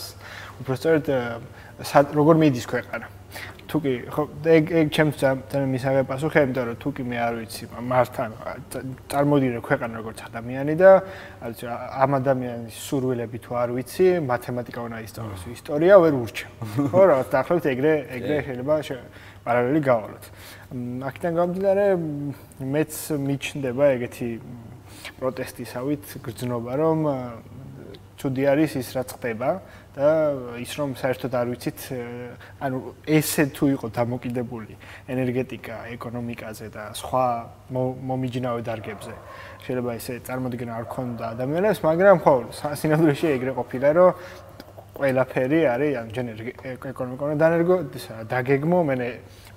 [0.65, 1.07] უბრალოდ
[2.17, 3.07] როგორ მიდის ქვეყანა.
[3.69, 8.31] თუკი ხო ეგ ეგ ჩემს ძალიან მისაღე პასუხია, იმიტომ რომ თუკი მე არ ვიცი მართან
[9.13, 10.91] წარმოდირი ქვეყანა როგორც ადამიანი და
[11.45, 16.51] ამ ადამიანის სურვილები თუ არ ვიცი, მათემატიკა უნდა ისწავლოს, ისტორია ვერ ურჩევ.
[16.97, 18.75] ხო რა, დაახლოებით ეგრე ეგრე შეიძლება
[19.45, 20.25] პარალელი გავალოთ.
[20.69, 21.85] აქედან გამომდინარე
[22.61, 24.29] მეც მიჩნდება ეგეთი
[25.17, 26.99] პროტესტისავით გრძნობა რომ
[28.21, 29.51] ცუდი არის ის რაც ხდება
[29.97, 30.09] და
[30.61, 31.81] ის რომ საერთოდ არ ვიცით
[32.61, 34.75] ანუ ესე თუ იყო დამოკიდებული
[35.09, 37.25] ენერგეტიკა, ეკონომიკაზე და სხვა
[37.73, 39.15] მომიჯნავე დარგებზე.
[39.65, 42.35] შეიძლება ესე წარმოდგენა არ ქონდა ადამიანებს, მაგრამ ხო,
[42.77, 44.11] სინამდვილეში ეგრე ყოფილა რომ
[44.99, 46.09] ყველაფერი არის ან
[46.91, 47.77] ეკონომიკურ დანერგო
[48.31, 48.97] დაგეგმო მე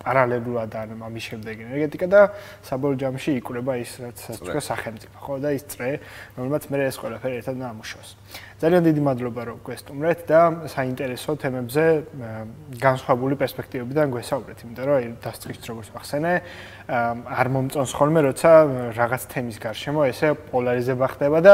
[0.01, 2.21] პარალელურად ან ამის შემდეგ ენერგეტიკა და
[2.65, 5.89] საბოლოო ჯამში იკვრება ის რაც თქვა სახელმწიფო ხო და ის წრე
[6.37, 8.09] რომელმაც მე ეს ყველაფერი ერთად დაამუშავოს
[8.61, 11.85] ძალიან დიდი მადლობა რომ გვესტუმრეთ და საინტერესო თემებზე
[12.77, 16.33] განსხვავებული პერსპექტივებიდან გვესაუბრეთ იმიტომ რომ დასწრით როგორც ახსენე
[17.41, 18.51] არ მომწონს ხოლმე როცა
[18.97, 21.53] რაღაც თემის გარშემო ესე პოლარიზება ხდება და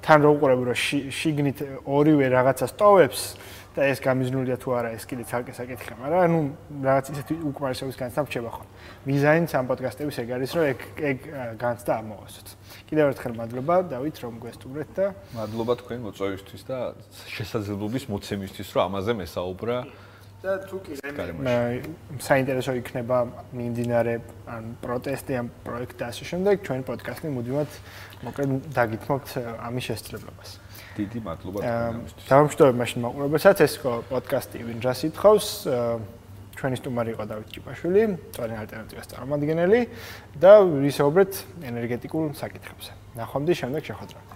[0.00, 0.76] თან რო უყურებ რომ
[1.12, 3.22] შიგნით ორივე რაღაცას ტოვებს
[3.70, 6.38] და ეს გამიზნულია თუ არა ეს კიდე ცალკე საკითხია, მაგრამ ანუ
[6.82, 8.64] რაღაც ისეთი უკმარისობის განცდა რჩება ხო.
[9.06, 10.78] მიზანიც ამ პოდკასტების ეგ არის, რომ ეგ
[11.10, 11.18] ეგ
[11.62, 12.48] განცდა ამოვასწროთ.
[12.90, 15.06] კიდევ ერთხელ მადლობა დავით რომ გვესტუმრეთ და
[15.38, 16.78] მადლობა თქვენ მოწვევისთვის და
[17.30, 19.76] შესაძლებლობის მოცემისთვის რომ ამაზე მესაუბრა.
[20.40, 20.96] და თუ კი
[22.16, 23.16] საინტერესო იქნება
[23.52, 24.14] მიმდინარე
[24.48, 27.70] ან პროტესტი ან პროექტი და ასე შემდეგ, ჩვენ პოდკასტი მუდმივად
[28.20, 29.28] მოკლედ დაგითმობთ
[29.64, 30.50] ამის შესაძლებლობას.
[30.96, 32.12] დიდი მადლობა თქვენთვის.
[32.30, 35.46] დავამშვიდობებ მაშინ მაყურებელსაც, ეს იყო პოდკასტი ვინჯას ითხოვს.
[36.60, 38.02] ჩვენი სტუმარი იყო დავით ჭიპაშვილი,
[38.36, 39.80] წვენი ალტერნატივას წარმომადგენელი
[40.36, 41.32] და ვისაუბრეთ
[41.64, 42.90] ენერგეტიკულ საკითხებზე.
[43.16, 44.34] ნახვამდის შემდეგ შეხვედრამდე.